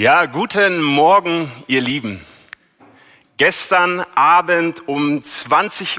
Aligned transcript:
Ja, 0.00 0.26
guten 0.26 0.80
Morgen, 0.80 1.50
ihr 1.66 1.80
Lieben. 1.80 2.24
Gestern 3.36 4.06
Abend 4.14 4.86
um 4.86 5.18
20.27 5.18 5.98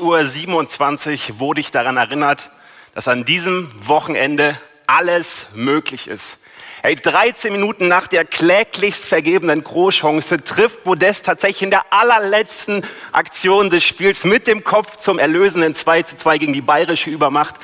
Uhr 1.31 1.40
wurde 1.40 1.59
ich 1.59 1.71
daran 1.71 1.98
erinnert, 1.98 2.49
dass 2.95 3.09
an 3.09 3.26
diesem 3.26 3.70
Wochenende 3.85 4.57
alles 4.88 5.48
möglich 5.54 6.07
ist. 6.07 6.40
Hey, 6.81 6.95
13 6.95 7.52
Minuten 7.52 7.90
nach 7.90 8.07
der 8.07 8.23
kläglichst 8.23 9.04
vergebenen 9.04 9.66
Großchance 9.66 10.45
trifft 10.45 10.85
Modest 10.85 11.26
tatsächlich 11.26 11.63
in 11.63 11.71
der 11.71 11.91
allerletzten 11.91 12.85
Aktion 13.12 13.70
des 13.70 13.84
Spiels 13.84 14.23
mit 14.23 14.48
dem 14.48 14.63
Kopf 14.63 14.95
zum 14.95 15.20
erlösenden 15.20 15.76
2 15.76 16.04
zu 16.04 16.16
2 16.16 16.38
gegen 16.38 16.54
die 16.54 16.62
bayerische 16.62 17.09
Übermacht. 17.09 17.55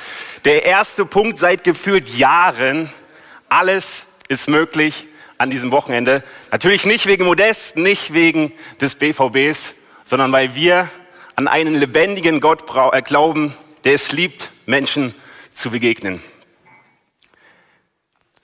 Der 0.44 0.66
erste 0.66 1.06
Punkt 1.06 1.38
seit 1.38 1.64
gefühlt 1.64 2.10
Jahren. 2.10 2.92
Alles 3.48 4.02
ist 4.28 4.50
möglich 4.50 5.06
an 5.38 5.50
diesem 5.50 5.70
Wochenende. 5.70 6.22
Natürlich 6.50 6.86
nicht 6.86 7.06
wegen 7.06 7.24
Modest, 7.24 7.76
nicht 7.76 8.12
wegen 8.12 8.52
des 8.80 8.94
BVBs, 8.94 9.74
sondern 10.04 10.32
weil 10.32 10.54
wir 10.54 10.90
an 11.34 11.48
einen 11.48 11.74
lebendigen 11.74 12.40
Gott 12.40 12.64
äh, 12.92 13.02
glauben, 13.02 13.54
der 13.84 13.94
es 13.94 14.12
liebt, 14.12 14.50
Menschen 14.64 15.14
zu 15.52 15.70
begegnen. 15.70 16.22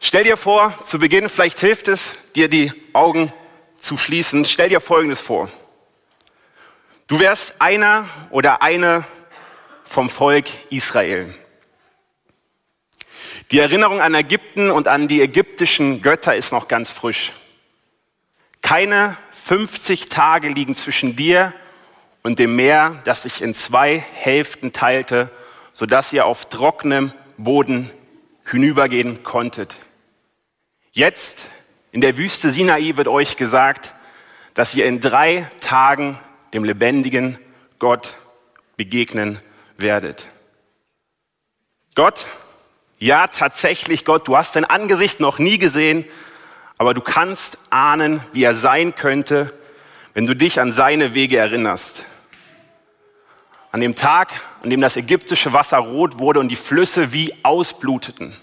Stell 0.01 0.25
dir 0.25 0.37
vor, 0.37 0.75
zu 0.83 0.99
Beginn, 0.99 1.29
vielleicht 1.29 1.61
hilft 1.61 1.89
es, 1.89 2.15
dir 2.35 2.49
die 2.49 2.73
Augen 2.93 3.33
zu 3.79 3.97
schließen. 3.97 4.45
Stell 4.45 4.69
dir 4.69 4.81
Folgendes 4.81 5.21
vor. 5.21 5.51
Du 7.07 7.19
wärst 7.19 7.61
einer 7.61 8.09
oder 8.31 8.63
eine 8.63 9.05
vom 9.85 10.09
Volk 10.11 10.47
Israel. 10.71 11.35
Die 13.53 13.59
Erinnerung 13.59 14.01
an 14.01 14.15
Ägypten 14.15 14.71
und 14.71 14.89
an 14.89 15.09
die 15.09 15.21
ägyptischen 15.21 16.01
Götter 16.01 16.35
ist 16.35 16.53
noch 16.53 16.69
ganz 16.69 16.91
frisch. 16.91 17.33
Keine 18.63 19.19
50 19.31 20.09
Tage 20.09 20.49
liegen 20.49 20.75
zwischen 20.75 21.17
dir 21.17 21.53
und 22.23 22.39
dem 22.39 22.57
Meer, 22.57 23.03
das 23.05 23.25
sich 23.25 23.43
in 23.43 23.53
zwei 23.53 23.99
Hälften 24.15 24.73
teilte, 24.73 25.31
sodass 25.75 26.15
ihr 26.15 26.25
auf 26.25 26.47
trockenem 26.49 27.13
Boden 27.37 27.91
hinübergehen 28.51 29.23
konntet. 29.23 29.77
Jetzt 30.93 31.45
in 31.91 32.01
der 32.01 32.17
Wüste 32.17 32.49
Sinai 32.49 32.97
wird 32.97 33.09
euch 33.09 33.37
gesagt, 33.37 33.93
dass 34.55 34.75
ihr 34.75 34.87
in 34.87 35.01
drei 35.01 35.47
Tagen 35.61 36.19
dem 36.55 36.65
lebendigen 36.65 37.39
Gott 37.79 38.15
begegnen 38.79 39.41
werdet. 39.77 40.27
Gott 41.95 42.27
ja, 43.03 43.27
tatsächlich, 43.27 44.05
Gott, 44.05 44.29
du 44.29 44.37
hast 44.37 44.53
sein 44.53 44.65
Angesicht 44.65 45.19
noch 45.19 45.41
nie 45.41 45.59
gesehen, 45.59 46.05
aber 46.79 46.95
du 46.95 47.01
kannst 47.01 47.59
ahnen, 47.71 48.21
wie 48.33 48.45
er 48.45 48.55
sein 48.55 48.95
könnte, 48.95 49.53
wenn 50.15 50.25
du 50.25 50.37
dich 50.37 50.61
an 50.61 50.71
seine 50.71 51.13
Wege 51.13 51.37
erinnerst. 51.37 52.05
An 53.73 53.81
dem 53.81 53.97
Tag, 53.97 54.31
an 54.63 54.71
dem 54.71 54.81
das 54.81 54.97
ägyptische 54.97 55.53
Wasser 55.53 55.79
rot 55.79 56.21
wurde 56.21 56.39
und 56.39 56.49
die 56.49 56.55
Flüsse 56.55 57.13
wie 57.13 57.35
ausbluteten. 57.43 58.37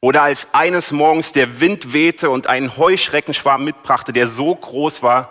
Oder 0.00 0.22
als 0.22 0.54
eines 0.54 0.90
Morgens 0.90 1.32
der 1.32 1.60
Wind 1.60 1.92
wehte 1.92 2.30
und 2.30 2.46
einen 2.46 2.78
Heuschreckenschwarm 2.78 3.64
mitbrachte, 3.64 4.14
der 4.14 4.28
so 4.28 4.54
groß 4.54 5.02
war, 5.02 5.30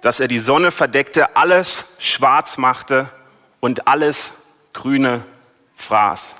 dass 0.00 0.20
er 0.20 0.28
die 0.28 0.38
Sonne 0.38 0.70
verdeckte, 0.70 1.34
alles 1.34 1.86
schwarz 1.98 2.56
machte 2.56 3.10
und 3.58 3.88
alles 3.88 4.44
Grüne 4.72 5.24
fraß. 5.74 6.36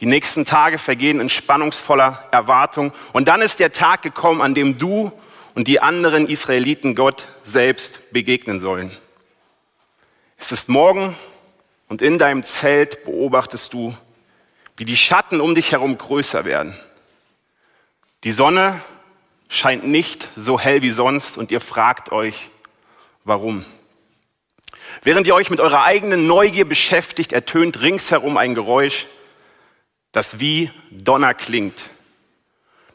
Die 0.00 0.06
nächsten 0.06 0.44
Tage 0.44 0.78
vergehen 0.78 1.20
in 1.20 1.28
spannungsvoller 1.28 2.24
Erwartung. 2.30 2.92
Und 3.12 3.26
dann 3.26 3.42
ist 3.42 3.58
der 3.58 3.72
Tag 3.72 4.02
gekommen, 4.02 4.40
an 4.40 4.54
dem 4.54 4.78
du 4.78 5.12
und 5.54 5.66
die 5.66 5.80
anderen 5.80 6.28
Israeliten 6.28 6.94
Gott 6.94 7.26
selbst 7.42 8.12
begegnen 8.12 8.60
sollen. 8.60 8.96
Es 10.36 10.52
ist 10.52 10.68
morgen 10.68 11.16
und 11.88 12.00
in 12.00 12.18
deinem 12.18 12.44
Zelt 12.44 13.04
beobachtest 13.04 13.72
du, 13.72 13.96
wie 14.76 14.84
die 14.84 14.96
Schatten 14.96 15.40
um 15.40 15.56
dich 15.56 15.72
herum 15.72 15.98
größer 15.98 16.44
werden. 16.44 16.76
Die 18.22 18.30
Sonne 18.30 18.80
scheint 19.48 19.84
nicht 19.84 20.28
so 20.36 20.60
hell 20.60 20.82
wie 20.82 20.92
sonst 20.92 21.36
und 21.36 21.50
ihr 21.50 21.60
fragt 21.60 22.12
euch, 22.12 22.50
warum. 23.24 23.64
Während 25.02 25.26
ihr 25.26 25.34
euch 25.34 25.50
mit 25.50 25.58
eurer 25.58 25.82
eigenen 25.82 26.28
Neugier 26.28 26.68
beschäftigt, 26.68 27.32
ertönt 27.32 27.80
ringsherum 27.80 28.36
ein 28.36 28.54
Geräusch, 28.54 29.06
das 30.12 30.40
wie 30.40 30.70
Donner 30.90 31.34
klingt. 31.34 31.86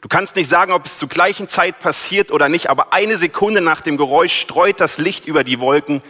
Du 0.00 0.08
kannst 0.08 0.36
nicht 0.36 0.50
sagen, 0.50 0.72
ob 0.72 0.84
es 0.84 0.98
zur 0.98 1.08
gleichen 1.08 1.48
Zeit 1.48 1.78
passiert 1.78 2.30
oder 2.30 2.48
nicht, 2.50 2.68
aber 2.68 2.92
eine 2.92 3.16
Sekunde 3.16 3.62
nach 3.62 3.80
dem 3.80 3.96
Geräusch 3.96 4.38
streut 4.38 4.78
das 4.78 4.98
Licht 4.98 5.26
über 5.26 5.44
die 5.44 5.60
Wolken 5.60 6.02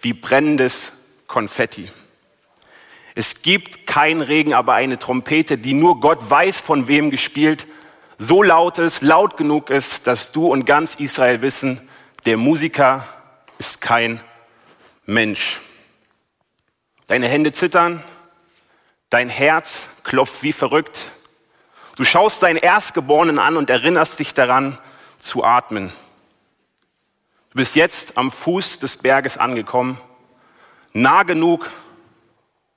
wie 0.00 0.14
brennendes 0.14 1.04
Konfetti. 1.26 1.90
Es 3.14 3.42
gibt 3.42 3.86
keinen 3.86 4.22
Regen, 4.22 4.54
aber 4.54 4.72
eine 4.72 4.98
Trompete, 4.98 5.58
die 5.58 5.74
nur 5.74 6.00
Gott 6.00 6.30
weiß, 6.30 6.60
von 6.60 6.88
wem 6.88 7.10
gespielt, 7.10 7.66
so 8.16 8.42
laut 8.42 8.78
ist, 8.78 9.02
laut 9.02 9.36
genug 9.36 9.68
ist, 9.68 10.06
dass 10.06 10.32
du 10.32 10.46
und 10.46 10.64
ganz 10.64 10.94
Israel 10.94 11.42
wissen, 11.42 11.78
der 12.24 12.36
Musiker 12.36 13.06
ist 13.58 13.80
kein 13.80 14.20
Mensch. 15.04 15.60
Deine 17.06 17.28
Hände 17.28 17.52
zittern, 17.52 18.02
Dein 19.12 19.28
Herz 19.28 19.90
klopft 20.04 20.42
wie 20.42 20.54
verrückt. 20.54 21.12
Du 21.96 22.04
schaust 22.04 22.42
deinen 22.42 22.56
Erstgeborenen 22.56 23.38
an 23.38 23.58
und 23.58 23.68
erinnerst 23.68 24.18
dich 24.18 24.32
daran 24.32 24.78
zu 25.18 25.44
atmen. 25.44 25.92
Du 27.50 27.56
bist 27.56 27.76
jetzt 27.76 28.16
am 28.16 28.30
Fuß 28.30 28.78
des 28.78 28.96
Berges 28.96 29.36
angekommen, 29.36 30.00
nah 30.94 31.24
genug, 31.24 31.70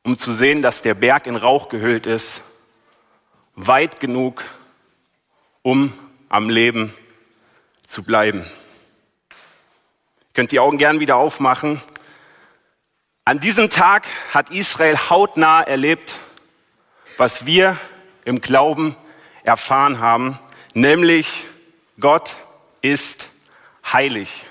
um 0.03 0.17
zu 0.17 0.33
sehen, 0.33 0.61
dass 0.61 0.81
der 0.81 0.93
Berg 0.93 1.25
in 1.25 1.37
Rauch 1.37 1.69
gehüllt 1.69 2.05
ist, 2.05 2.41
weit 3.55 4.01
genug, 4.01 4.43
um 5.61 5.93
am 6.27 6.49
Leben 6.49 6.93
zu 7.87 8.03
bleiben. 8.03 8.39
Ihr 9.29 10.33
könnt 10.33 10.51
die 10.51 10.59
Augen 10.59 10.77
gern 10.77 10.99
wieder 10.99 11.15
aufmachen. 11.15 11.81
An 13.23 13.39
diesem 13.39 13.69
Tag 13.69 14.03
hat 14.33 14.49
Israel 14.49 14.97
hautnah 14.97 15.61
erlebt, 15.61 16.19
was 17.17 17.45
wir 17.45 17.77
im 18.25 18.41
Glauben 18.41 18.95
erfahren 19.43 19.99
haben, 19.99 20.39
nämlich 20.73 21.43
Gott 21.99 22.35
ist 22.81 23.29
heilig. 23.91 24.45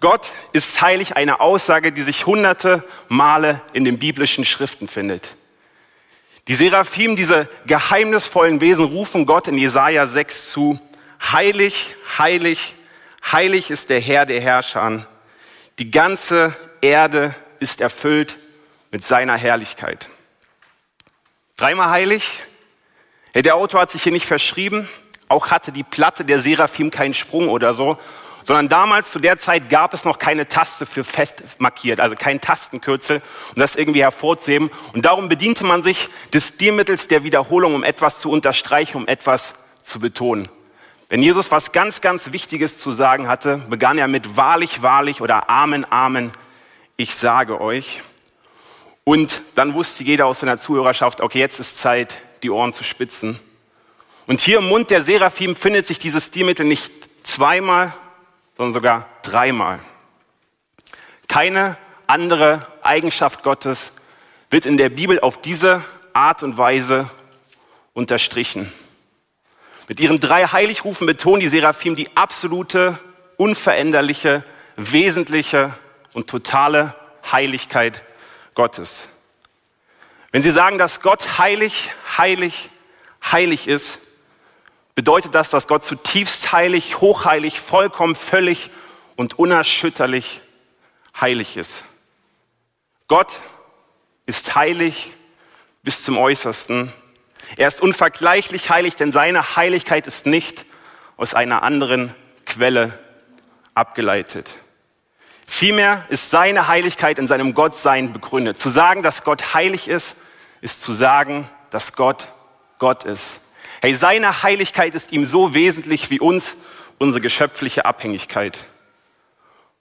Gott 0.00 0.32
ist 0.52 0.80
heilig, 0.82 1.16
eine 1.16 1.40
Aussage, 1.40 1.92
die 1.92 2.02
sich 2.02 2.26
hunderte 2.26 2.84
Male 3.08 3.62
in 3.72 3.84
den 3.84 3.98
biblischen 3.98 4.44
Schriften 4.44 4.88
findet. 4.88 5.34
Die 6.48 6.54
Seraphim, 6.54 7.16
diese 7.16 7.48
geheimnisvollen 7.66 8.60
Wesen, 8.60 8.84
rufen 8.84 9.26
Gott 9.26 9.48
in 9.48 9.58
Jesaja 9.58 10.06
6 10.06 10.50
zu, 10.50 10.78
heilig, 11.32 11.94
heilig, 12.18 12.74
heilig 13.32 13.70
ist 13.70 13.90
der 13.90 14.00
Herr 14.00 14.26
der 14.26 14.40
Herrscher. 14.40 15.06
Die 15.78 15.90
ganze 15.90 16.54
Erde 16.80 17.34
ist 17.58 17.80
erfüllt 17.80 18.36
mit 18.92 19.04
seiner 19.04 19.36
Herrlichkeit. 19.36 20.08
Dreimal 21.56 21.88
heilig. 21.88 22.42
Ja, 23.34 23.40
der 23.40 23.54
Autor 23.56 23.80
hat 23.80 23.90
sich 23.90 24.02
hier 24.02 24.12
nicht 24.12 24.26
verschrieben. 24.26 24.90
Auch 25.28 25.50
hatte 25.50 25.72
die 25.72 25.84
Platte 25.84 26.26
der 26.26 26.38
Seraphim 26.38 26.90
keinen 26.90 27.14
Sprung 27.14 27.48
oder 27.48 27.72
so, 27.72 27.96
sondern 28.42 28.68
damals 28.68 29.10
zu 29.10 29.18
der 29.18 29.38
Zeit 29.38 29.70
gab 29.70 29.94
es 29.94 30.04
noch 30.04 30.18
keine 30.18 30.48
Taste 30.48 30.84
für 30.84 31.02
fest 31.02 31.42
markiert, 31.58 31.98
also 31.98 32.14
kein 32.14 32.42
Tastenkürzel, 32.42 33.22
um 33.54 33.60
das 33.60 33.74
irgendwie 33.74 34.02
hervorzuheben. 34.02 34.70
Und 34.92 35.06
darum 35.06 35.30
bediente 35.30 35.64
man 35.64 35.82
sich 35.82 36.10
des 36.34 36.48
Stilmittels 36.48 37.08
der 37.08 37.24
Wiederholung, 37.24 37.74
um 37.74 37.84
etwas 37.84 38.20
zu 38.20 38.30
unterstreichen, 38.30 38.98
um 38.98 39.08
etwas 39.08 39.80
zu 39.80 39.98
betonen. 39.98 40.48
Wenn 41.08 41.22
Jesus 41.22 41.50
was 41.50 41.72
ganz, 41.72 42.02
ganz 42.02 42.32
Wichtiges 42.32 42.76
zu 42.76 42.92
sagen 42.92 43.28
hatte, 43.28 43.62
begann 43.70 43.96
er 43.96 44.08
mit 44.08 44.36
wahrlich, 44.36 44.82
wahrlich 44.82 45.22
oder 45.22 45.48
Amen, 45.48 45.90
Amen, 45.90 46.32
ich 46.98 47.14
sage 47.14 47.62
euch. 47.62 48.02
Und 49.08 49.40
dann 49.54 49.74
wusste 49.74 50.02
jeder 50.02 50.26
aus 50.26 50.40
seiner 50.40 50.58
Zuhörerschaft, 50.58 51.20
okay, 51.20 51.38
jetzt 51.38 51.60
ist 51.60 51.78
Zeit, 51.78 52.18
die 52.42 52.50
Ohren 52.50 52.72
zu 52.72 52.82
spitzen. 52.82 53.38
Und 54.26 54.40
hier 54.40 54.58
im 54.58 54.68
Mund 54.68 54.90
der 54.90 55.00
Seraphim 55.00 55.54
findet 55.54 55.86
sich 55.86 56.00
dieses 56.00 56.26
Stilmittel 56.26 56.66
nicht 56.66 56.90
zweimal, 57.22 57.94
sondern 58.56 58.72
sogar 58.72 59.08
dreimal. 59.22 59.78
Keine 61.28 61.76
andere 62.08 62.66
Eigenschaft 62.82 63.44
Gottes 63.44 63.92
wird 64.50 64.66
in 64.66 64.76
der 64.76 64.88
Bibel 64.88 65.20
auf 65.20 65.40
diese 65.40 65.84
Art 66.12 66.42
und 66.42 66.58
Weise 66.58 67.08
unterstrichen. 67.94 68.72
Mit 69.86 70.00
ihren 70.00 70.18
drei 70.18 70.48
Heiligrufen 70.48 71.06
betonen 71.06 71.38
die 71.38 71.48
Seraphim 71.48 71.94
die 71.94 72.16
absolute, 72.16 72.98
unveränderliche, 73.36 74.42
wesentliche 74.74 75.72
und 76.12 76.28
totale 76.28 76.96
Heiligkeit 77.30 78.02
Gottes. 78.56 79.10
Wenn 80.32 80.42
sie 80.42 80.50
sagen, 80.50 80.78
dass 80.78 81.00
Gott 81.00 81.38
heilig, 81.38 81.90
heilig, 82.18 82.70
heilig 83.22 83.68
ist, 83.68 84.00
bedeutet 84.96 85.34
das, 85.34 85.50
dass 85.50 85.68
Gott 85.68 85.84
zutiefst 85.84 86.52
heilig, 86.52 87.00
hochheilig, 87.00 87.60
vollkommen, 87.60 88.16
völlig 88.16 88.70
und 89.14 89.38
unerschütterlich 89.38 90.40
heilig 91.20 91.56
ist. 91.56 91.84
Gott 93.06 93.40
ist 94.26 94.56
heilig 94.56 95.12
bis 95.82 96.02
zum 96.02 96.18
Äußersten. 96.18 96.92
Er 97.56 97.68
ist 97.68 97.80
unvergleichlich 97.80 98.70
heilig, 98.70 98.96
denn 98.96 99.12
seine 99.12 99.54
Heiligkeit 99.56 100.06
ist 100.06 100.26
nicht 100.26 100.64
aus 101.16 101.34
einer 101.34 101.62
anderen 101.62 102.14
Quelle 102.44 102.98
abgeleitet. 103.74 104.56
Vielmehr 105.46 106.04
ist 106.08 106.30
seine 106.30 106.68
Heiligkeit 106.68 107.18
in 107.18 107.26
seinem 107.26 107.54
Gottsein 107.54 108.12
begründet. 108.12 108.58
Zu 108.58 108.68
sagen, 108.68 109.02
dass 109.02 109.24
Gott 109.24 109.54
heilig 109.54 109.88
ist, 109.88 110.18
ist 110.60 110.82
zu 110.82 110.92
sagen, 110.92 111.48
dass 111.70 111.94
Gott 111.94 112.28
Gott 112.78 113.04
ist. 113.04 113.42
Hey, 113.80 113.94
seine 113.94 114.42
Heiligkeit 114.42 114.94
ist 114.94 115.12
ihm 115.12 115.24
so 115.24 115.54
wesentlich 115.54 116.10
wie 116.10 116.20
uns 116.20 116.56
unsere 116.98 117.20
geschöpfliche 117.20 117.84
Abhängigkeit. 117.84 118.64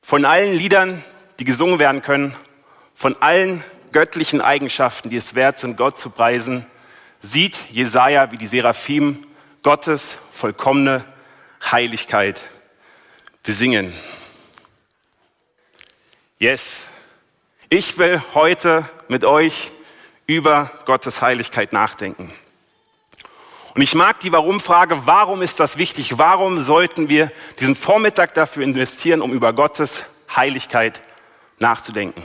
Von 0.01 0.25
allen 0.25 0.53
Liedern, 0.53 1.03
die 1.39 1.45
gesungen 1.45 1.79
werden 1.79 2.01
können, 2.01 2.35
von 2.94 3.21
allen 3.21 3.63
göttlichen 3.91 4.41
Eigenschaften, 4.41 5.09
die 5.09 5.15
es 5.15 5.35
wert 5.35 5.59
sind, 5.59 5.77
Gott 5.77 5.97
zu 5.97 6.09
preisen, 6.09 6.65
sieht 7.21 7.65
Jesaja 7.71 8.31
wie 8.31 8.38
die 8.38 8.47
Seraphim 8.47 9.25
Gottes 9.63 10.18
vollkommene 10.31 11.03
Heiligkeit 11.71 12.47
besingen. 13.41 13.94
Yes, 16.37 16.83
ich 17.69 17.97
will 17.97 18.21
heute 18.33 18.89
mit 19.07 19.23
euch 19.23 19.71
über 20.27 20.69
Gottes 20.83 21.21
Heiligkeit 21.21 21.71
nachdenken. 21.71 22.29
Und 23.73 23.81
ich 23.81 23.95
mag 23.95 24.19
die 24.19 24.33
Warum-Frage, 24.33 25.05
warum 25.05 25.41
ist 25.41 25.61
das 25.61 25.77
wichtig? 25.77 26.17
Warum 26.17 26.61
sollten 26.61 27.07
wir 27.07 27.31
diesen 27.61 27.73
Vormittag 27.73 28.33
dafür 28.33 28.63
investieren, 28.63 29.21
um 29.21 29.31
über 29.31 29.53
Gottes 29.53 30.25
Heiligkeit 30.35 31.01
nachzudenken? 31.59 32.21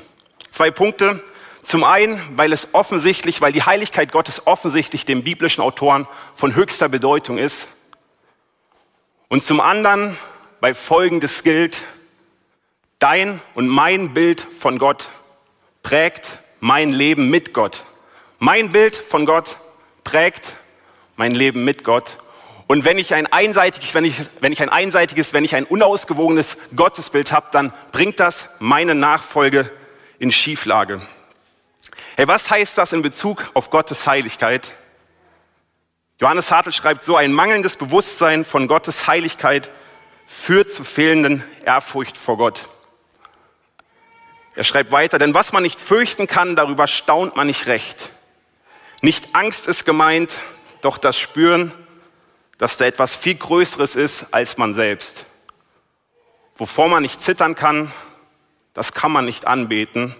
Zwei 0.50 0.72
Punkte. 0.72 1.22
Zum 1.62 1.84
einen, 1.84 2.20
weil 2.36 2.52
es 2.52 2.74
offensichtlich, 2.74 3.40
weil 3.40 3.52
die 3.52 3.62
Heiligkeit 3.62 4.10
Gottes 4.10 4.44
offensichtlich 4.48 5.04
den 5.04 5.22
biblischen 5.22 5.62
Autoren 5.62 6.08
von 6.34 6.56
höchster 6.56 6.88
Bedeutung 6.88 7.38
ist. 7.38 7.68
Und 9.28 9.44
zum 9.44 9.60
anderen, 9.60 10.18
weil 10.58 10.74
Folgendes 10.74 11.44
gilt, 11.44 11.84
dein 13.00 13.40
und 13.54 13.66
mein 13.66 14.14
Bild 14.14 14.40
von 14.40 14.78
Gott 14.78 15.10
prägt 15.82 16.38
mein 16.60 16.90
Leben 16.90 17.28
mit 17.28 17.52
Gott. 17.52 17.84
Mein 18.38 18.68
Bild 18.70 18.94
von 18.94 19.26
Gott 19.26 19.56
prägt 20.04 20.54
mein 21.16 21.32
Leben 21.32 21.64
mit 21.64 21.82
Gott. 21.82 22.18
Und 22.68 22.84
wenn 22.84 22.98
ich 22.98 23.14
ein 23.14 23.26
einseitiges, 23.26 23.94
wenn 23.94 24.04
ich, 24.04 24.20
wenn 24.40 24.52
ich 24.52 24.62
ein 24.62 24.68
einseitiges, 24.68 25.32
wenn 25.32 25.44
ich 25.44 25.56
ein 25.56 25.64
unausgewogenes 25.64 26.56
Gottesbild 26.76 27.32
habe, 27.32 27.48
dann 27.50 27.72
bringt 27.90 28.20
das 28.20 28.48
meine 28.60 28.94
Nachfolge 28.94 29.70
in 30.20 30.30
Schieflage. 30.30 31.00
Hey, 32.16 32.28
was 32.28 32.50
heißt 32.50 32.78
das 32.78 32.92
in 32.92 33.02
Bezug 33.02 33.50
auf 33.54 33.70
Gottes 33.70 34.06
Heiligkeit? 34.06 34.72
Johannes 36.20 36.52
Hartl 36.52 36.70
schreibt 36.70 37.02
so, 37.02 37.16
ein 37.16 37.32
mangelndes 37.32 37.76
Bewusstsein 37.76 38.44
von 38.44 38.68
Gottes 38.68 39.06
Heiligkeit 39.06 39.72
führt 40.26 40.70
zu 40.70 40.84
fehlenden 40.84 41.42
Ehrfurcht 41.64 42.18
vor 42.18 42.36
Gott. 42.36 42.68
Er 44.60 44.64
schreibt 44.64 44.92
weiter, 44.92 45.16
denn 45.18 45.32
was 45.32 45.52
man 45.52 45.62
nicht 45.62 45.80
fürchten 45.80 46.26
kann, 46.26 46.54
darüber 46.54 46.86
staunt 46.86 47.34
man 47.34 47.46
nicht 47.46 47.66
recht. 47.66 48.10
Nicht 49.00 49.34
Angst 49.34 49.66
ist 49.66 49.86
gemeint, 49.86 50.36
doch 50.82 50.98
das 50.98 51.18
Spüren, 51.18 51.72
dass 52.58 52.76
da 52.76 52.84
etwas 52.84 53.16
viel 53.16 53.36
Größeres 53.36 53.96
ist 53.96 54.34
als 54.34 54.58
man 54.58 54.74
selbst. 54.74 55.24
Wovor 56.56 56.88
man 56.88 57.00
nicht 57.00 57.22
zittern 57.22 57.54
kann, 57.54 57.90
das 58.74 58.92
kann 58.92 59.10
man 59.10 59.24
nicht 59.24 59.46
anbeten. 59.46 60.14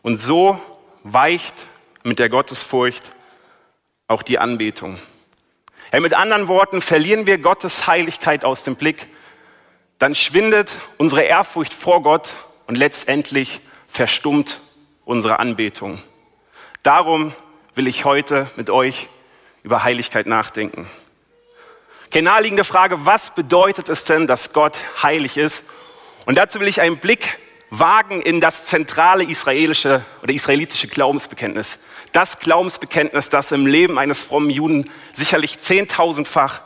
Und 0.00 0.16
so 0.16 0.58
weicht 1.02 1.66
mit 2.04 2.18
der 2.18 2.30
Gottesfurcht 2.30 3.12
auch 4.08 4.22
die 4.22 4.38
Anbetung. 4.38 4.98
Hey, 5.90 6.00
mit 6.00 6.14
anderen 6.14 6.48
Worten, 6.48 6.80
verlieren 6.80 7.26
wir 7.26 7.36
Gottes 7.36 7.86
Heiligkeit 7.86 8.46
aus 8.46 8.64
dem 8.64 8.76
Blick, 8.76 9.08
dann 9.98 10.14
schwindet 10.14 10.74
unsere 10.96 11.24
Ehrfurcht 11.24 11.74
vor 11.74 12.02
Gott 12.02 12.32
und 12.66 12.78
letztendlich 12.78 13.60
verstummt 13.94 14.60
unsere 15.04 15.38
Anbetung. 15.38 16.02
Darum 16.82 17.32
will 17.76 17.86
ich 17.86 18.04
heute 18.04 18.50
mit 18.56 18.68
euch 18.68 19.08
über 19.62 19.84
Heiligkeit 19.84 20.26
nachdenken. 20.26 20.90
Okay, 22.06 22.20
naheliegende 22.20 22.64
Frage, 22.64 23.06
was 23.06 23.34
bedeutet 23.34 23.88
es 23.88 24.04
denn, 24.04 24.26
dass 24.26 24.52
Gott 24.52 24.82
heilig 25.02 25.36
ist? 25.36 25.70
Und 26.26 26.36
dazu 26.36 26.58
will 26.58 26.66
ich 26.66 26.80
einen 26.80 26.96
Blick 26.96 27.38
wagen 27.70 28.20
in 28.20 28.40
das 28.40 28.66
zentrale 28.66 29.24
israelische 29.24 30.04
oder 30.22 30.32
israelitische 30.32 30.88
Glaubensbekenntnis. 30.88 31.84
Das 32.10 32.40
Glaubensbekenntnis, 32.40 33.28
das 33.28 33.52
im 33.52 33.64
Leben 33.66 33.98
eines 33.98 34.22
frommen 34.22 34.50
Juden 34.50 34.84
sicherlich 35.12 35.60
zehntausendfach 35.60 36.62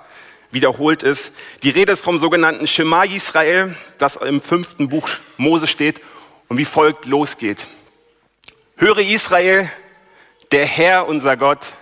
wiederholt 0.50 1.02
ist. 1.02 1.36
Die 1.62 1.70
Rede 1.70 1.92
ist 1.92 2.04
vom 2.04 2.18
sogenannten 2.18 2.66
Shema 2.66 3.04
Israel, 3.04 3.76
das 3.98 4.16
im 4.16 4.40
fünften 4.40 4.88
Buch 4.88 5.08
Mose 5.36 5.66
steht 5.66 6.00
und 6.48 6.56
wie 6.56 6.64
folgt 6.64 7.06
losgeht. 7.06 7.66
Höre 8.76 8.98
Israel, 8.98 9.70
der 10.52 10.66
Herr, 10.66 11.06
unser 11.06 11.36
Gott, 11.36 11.72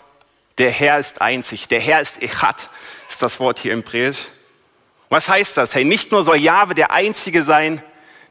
der 0.58 0.70
Herr 0.70 0.98
ist 0.98 1.20
einzig. 1.20 1.68
Der 1.68 1.80
Herr 1.80 2.00
ist 2.00 2.22
Echat, 2.22 2.70
ist 3.08 3.22
das 3.22 3.38
Wort 3.38 3.58
hier 3.58 3.72
im 3.72 3.82
Präsch. 3.82 4.28
Was 5.08 5.28
heißt 5.28 5.56
das? 5.56 5.74
Hey, 5.74 5.84
nicht 5.84 6.10
nur 6.10 6.22
soll 6.22 6.38
Jahwe 6.38 6.74
der 6.74 6.90
Einzige 6.90 7.42
sein, 7.42 7.82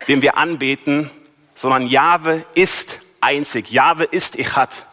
den 0.08 0.22
wir 0.22 0.38
anbeten, 0.38 1.10
sondern 1.56 1.88
Jahwe 1.88 2.46
ist 2.54 3.00
einzig. 3.22 3.72
Jahwe 3.72 4.04
ist 4.04 4.38
Echat. 4.38 4.84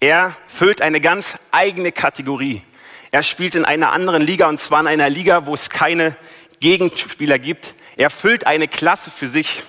Er 0.00 0.36
füllt 0.46 0.80
eine 0.80 1.00
ganz 1.00 1.38
eigene 1.50 1.92
Kategorie. 1.92 2.62
Er 3.10 3.22
spielt 3.22 3.56
in 3.56 3.64
einer 3.64 3.90
anderen 3.90 4.22
Liga 4.22 4.48
und 4.48 4.60
zwar 4.60 4.80
in 4.80 4.86
einer 4.86 5.10
Liga, 5.10 5.46
wo 5.46 5.54
es 5.54 5.70
keine 5.70 6.16
Gegenspieler 6.60 7.38
gibt. 7.38 7.74
Er 7.96 8.10
füllt 8.10 8.46
eine 8.46 8.68
Klasse 8.68 9.10
für 9.10 9.26
sich. 9.26 9.64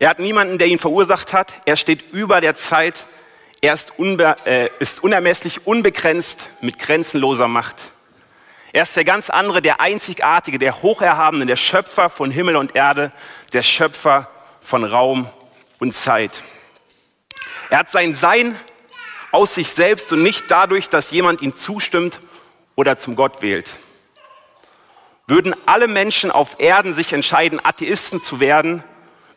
Er 0.00 0.08
hat 0.08 0.18
niemanden, 0.18 0.56
der 0.56 0.66
ihn 0.66 0.78
verursacht 0.78 1.34
hat. 1.34 1.60
Er 1.66 1.76
steht 1.76 2.10
über 2.10 2.40
der 2.40 2.54
Zeit. 2.56 3.04
Er 3.60 3.74
ist, 3.74 3.98
unbe 3.98 4.34
äh, 4.46 4.70
ist 4.78 5.04
unermesslich 5.04 5.66
unbegrenzt 5.66 6.48
mit 6.62 6.78
grenzenloser 6.78 7.48
Macht. 7.48 7.90
Er 8.72 8.84
ist 8.84 8.96
der 8.96 9.04
ganz 9.04 9.28
andere, 9.28 9.60
der 9.60 9.82
einzigartige, 9.82 10.58
der 10.58 10.80
hocherhabene, 10.80 11.44
der 11.44 11.56
Schöpfer 11.56 12.08
von 12.08 12.30
Himmel 12.30 12.56
und 12.56 12.74
Erde, 12.74 13.12
der 13.52 13.62
Schöpfer 13.62 14.30
von 14.62 14.84
Raum 14.84 15.28
und 15.78 15.92
Zeit. 15.92 16.42
Er 17.68 17.80
hat 17.80 17.90
sein 17.90 18.14
Sein 18.14 18.58
aus 19.32 19.54
sich 19.54 19.68
selbst 19.68 20.12
und 20.12 20.22
nicht 20.22 20.44
dadurch, 20.48 20.88
dass 20.88 21.10
jemand 21.10 21.42
ihm 21.42 21.54
zustimmt 21.54 22.20
oder 22.74 22.96
zum 22.96 23.16
Gott 23.16 23.42
wählt. 23.42 23.76
Würden 25.26 25.54
alle 25.66 25.88
Menschen 25.88 26.30
auf 26.30 26.58
Erden 26.58 26.94
sich 26.94 27.12
entscheiden, 27.12 27.60
Atheisten 27.62 28.22
zu 28.22 28.40
werden, 28.40 28.82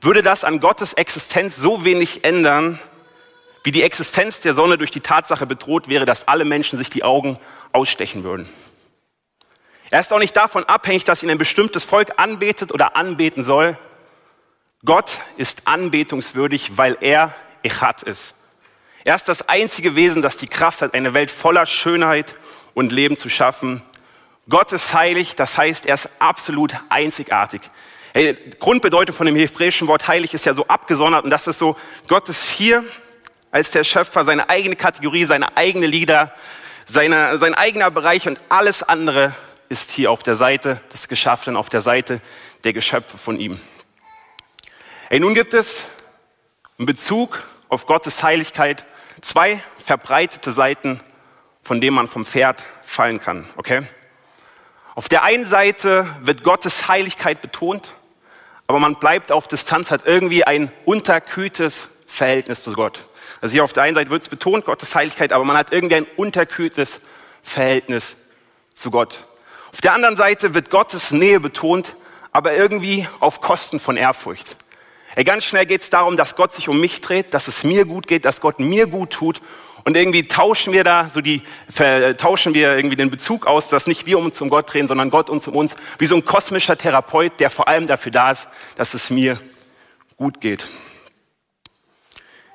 würde 0.04 0.22
das 0.22 0.44
an 0.44 0.60
Gottes 0.60 0.94
Existenz 0.94 1.56
so 1.56 1.86
wenig 1.86 2.24
ändern, 2.24 2.80
wie 3.64 3.72
die 3.72 3.84
Existenz 3.84 4.42
der 4.42 4.54
Sonne 4.54 4.78
durch 4.78 4.92
die 4.92 5.00
Tatsache 5.00 5.46
bedroht 5.46 5.88
wäre, 5.88 6.06
dass 6.06 6.28
alle 6.28 6.46
Menschen 6.46 6.78
sich 6.78 6.90
die 6.90 7.04
Augen 7.04 7.40
ausstechen 7.72 8.24
würden. 8.24 8.50
Er 9.90 10.00
ist 10.00 10.12
auch 10.12 10.20
nicht 10.20 10.36
davon 10.36 10.66
abhängig, 10.66 11.04
dass 11.04 11.24
ihn 11.24 11.30
ein 11.30 11.38
bestimmtes 11.38 11.84
Volk 11.84 12.14
anbetet 12.18 12.74
oder 12.74 12.96
anbeten 12.98 13.44
soll. 13.44 13.78
Gott 14.84 15.20
ist 15.38 15.68
anbetungswürdig, 15.68 16.78
weil 16.78 16.98
er 17.00 17.34
Echat 17.62 18.04
ist. 18.04 18.36
Er 19.06 19.16
ist 19.16 19.30
das 19.30 19.48
einzige 19.50 19.96
Wesen, 19.96 20.22
das 20.22 20.38
die 20.38 20.48
Kraft 20.48 20.82
hat, 20.82 20.94
eine 20.94 21.14
Welt 21.14 21.32
voller 21.32 21.66
Schönheit 21.66 22.34
und 22.74 22.92
Leben 22.92 23.18
zu 23.18 23.30
schaffen. 23.30 23.82
Gott 24.50 24.74
ist 24.74 24.94
heilig, 24.94 25.36
das 25.36 25.58
heißt, 25.58 25.86
er 25.86 25.96
ist 25.96 26.10
absolut 26.20 26.76
einzigartig. 26.90 27.62
Hey, 28.16 28.38
Grundbedeutung 28.60 29.16
von 29.16 29.26
dem 29.26 29.36
hebräischen 29.36 29.88
Wort 29.88 30.08
heilig 30.08 30.36
ist 30.36 30.46
ja 30.46 30.54
so 30.54 30.68
abgesondert 30.68 31.24
und 31.24 31.32
das 31.32 31.48
ist 31.48 31.58
so, 31.58 31.76
Gott 32.08 32.30
ist 32.30 32.48
hier 32.52 32.86
als 33.50 33.72
der 33.72 33.84
Schöpfer 33.84 34.24
seine 34.24 34.52
eigene 34.52 34.76
Kategorie, 34.76 35.26
seine 35.26 35.58
eigene 35.58 35.88
Lieder, 35.88 36.32
seine, 36.86 37.40
sein 37.40 37.56
eigener 37.56 37.90
Bereich 37.90 38.28
und 38.28 38.40
alles 38.50 38.84
andere 38.84 39.34
ist 39.68 39.90
hier 39.90 40.12
auf 40.12 40.22
der 40.22 40.36
Seite 40.36 40.80
des 40.94 41.08
Geschaffenen, 41.08 41.58
auf 41.58 41.70
der 41.70 41.82
Seite 41.82 42.22
der 42.64 42.74
Geschöpfe 42.74 43.18
von 43.18 43.40
ihm. 43.40 43.60
Hey, 45.10 45.20
nun 45.20 45.34
gibt 45.34 45.56
es 45.56 45.90
in 46.78 46.86
Bezug 46.86 47.42
auf 47.68 47.88
Gottes 47.88 48.22
Heiligkeit 48.22 48.86
zwei 49.22 49.64
verbreitete 49.84 50.52
Seiten, 50.52 51.00
von 51.64 51.82
denen 51.82 51.96
man 51.96 52.08
vom 52.08 52.28
Pferd 52.28 52.64
fallen 52.84 53.20
kann. 53.20 53.50
Okay? 53.56 53.88
Auf 54.94 55.10
der 55.10 55.24
einen 55.24 55.46
Seite 55.46 56.08
wird 56.22 56.44
Gottes 56.44 56.88
Heiligkeit 56.88 57.42
betont, 57.42 57.96
aber 58.74 58.80
man 58.80 58.96
bleibt 58.96 59.32
auf 59.32 59.48
Distanz, 59.48 59.92
hat 59.92 60.08
irgendwie 60.08 60.46
ein 60.46 60.72
unterkühltes 60.84 62.06
Verhältnis 62.08 62.64
zu 62.64 62.74
Gott. 62.74 63.06
Also 63.40 63.54
hier 63.54 63.64
auf 63.64 63.72
der 63.72 63.84
einen 63.84 63.94
Seite 63.94 64.10
wird 64.10 64.24
es 64.24 64.30
betont, 64.30 64.66
Gottes 64.66 64.96
Heiligkeit, 64.96 65.32
aber 65.32 65.44
man 65.44 65.56
hat 65.56 65.72
irgendwie 65.72 65.98
ein 65.98 66.08
unterkühltes 66.18 67.02
Verhältnis 67.44 68.16
zu 68.74 68.90
Gott. 68.90 69.26
Auf 69.72 69.80
der 69.82 69.94
anderen 69.94 70.18
Seite 70.18 70.56
wird 70.56 70.72
Gottes 70.72 71.12
Nähe 71.12 71.40
betont, 71.40 71.94
aber 72.32 72.56
irgendwie 72.56 73.08
auf 73.20 73.42
Kosten 73.42 73.80
von 73.80 73.96
Ehrfurcht. 73.96 74.58
Ey, 75.14 75.24
ganz 75.24 75.44
schnell 75.44 75.68
geht 75.68 75.82
es 75.82 75.92
darum, 75.92 76.18
dass 76.18 76.36
Gott 76.36 76.52
sich 76.52 76.68
um 76.68 76.82
mich 76.82 77.00
dreht, 77.00 77.36
dass 77.36 77.48
es 77.48 77.64
mir 77.64 77.86
gut 77.86 78.08
geht, 78.08 78.26
dass 78.26 78.42
Gott 78.42 78.60
mir 78.60 78.88
gut 78.88 79.12
tut. 79.12 79.40
Und 79.86 79.98
irgendwie 79.98 80.28
tauschen 80.28 80.72
wir 80.72 80.84
da 80.84 81.10
so 81.10 81.20
die, 81.20 81.42
tauschen 82.18 82.54
wir 82.54 82.76
irgendwie 82.76 82.96
den 82.96 83.10
Bezug 83.10 83.46
aus, 83.46 83.68
dass 83.68 83.86
nicht 83.86 84.06
wir 84.06 84.18
uns 84.18 84.40
um 84.42 84.50
Gott 84.50 84.74
drehen, 84.74 84.88
sondern 84.88 85.10
Gott 85.10 85.30
uns 85.30 85.48
um 85.48 85.56
uns, 85.56 85.76
wie 85.98 86.06
so 86.06 86.16
ein 86.16 86.24
kosmischer 86.24 86.78
Therapeut, 86.78 87.40
der 87.40 87.50
vor 87.50 87.68
allem 87.68 87.88
dafür 87.88 88.12
da 88.12 88.32
ist, 88.32 88.48
dass 88.76 88.94
es 88.94 89.10
mir 89.10 89.40
gut 90.16 90.40
geht. 90.40 90.70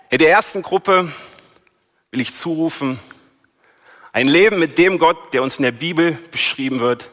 In 0.08 0.18
der 0.18 0.30
ersten 0.30 0.62
Gruppe 0.62 1.12
will 2.10 2.20
ich 2.20 2.32
zurufen, 2.32 2.98
ein 4.12 4.26
Leben 4.26 4.58
mit 4.58 4.78
dem 4.78 4.98
Gott, 4.98 5.34
der 5.34 5.42
uns 5.42 5.58
in 5.58 5.64
der 5.64 5.72
Bibel 5.72 6.12
beschrieben 6.30 6.80
wird, 6.80 7.10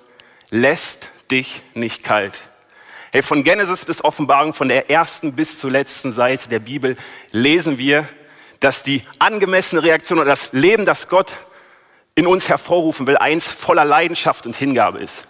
lässt 0.49 1.09
dich 1.29 1.61
nicht 1.73 2.05
kalt. 2.05 2.49
Hey, 3.11 3.21
von 3.21 3.43
Genesis 3.43 3.83
bis 3.83 4.03
Offenbarung, 4.03 4.53
von 4.53 4.69
der 4.69 4.89
ersten 4.89 5.35
bis 5.35 5.59
zur 5.59 5.71
letzten 5.71 6.13
Seite 6.13 6.47
der 6.47 6.59
Bibel 6.59 6.95
lesen 7.31 7.77
wir, 7.77 8.07
dass 8.65 8.81
die 8.81 9.03
angemessene 9.19 9.83
Reaktion 9.83 10.17
oder 10.17 10.29
das 10.29 10.51
Leben, 10.51 10.87
das 10.87 11.07
Gott 11.07 11.33
in 12.15 12.25
uns 12.25 12.49
hervorrufen 12.49 13.05
will, 13.05 13.15
eins 13.15 13.51
voller 13.51 13.85
Leidenschaft 13.85 14.47
und 14.47 14.55
Hingabe 14.55 14.97
ist. 14.97 15.27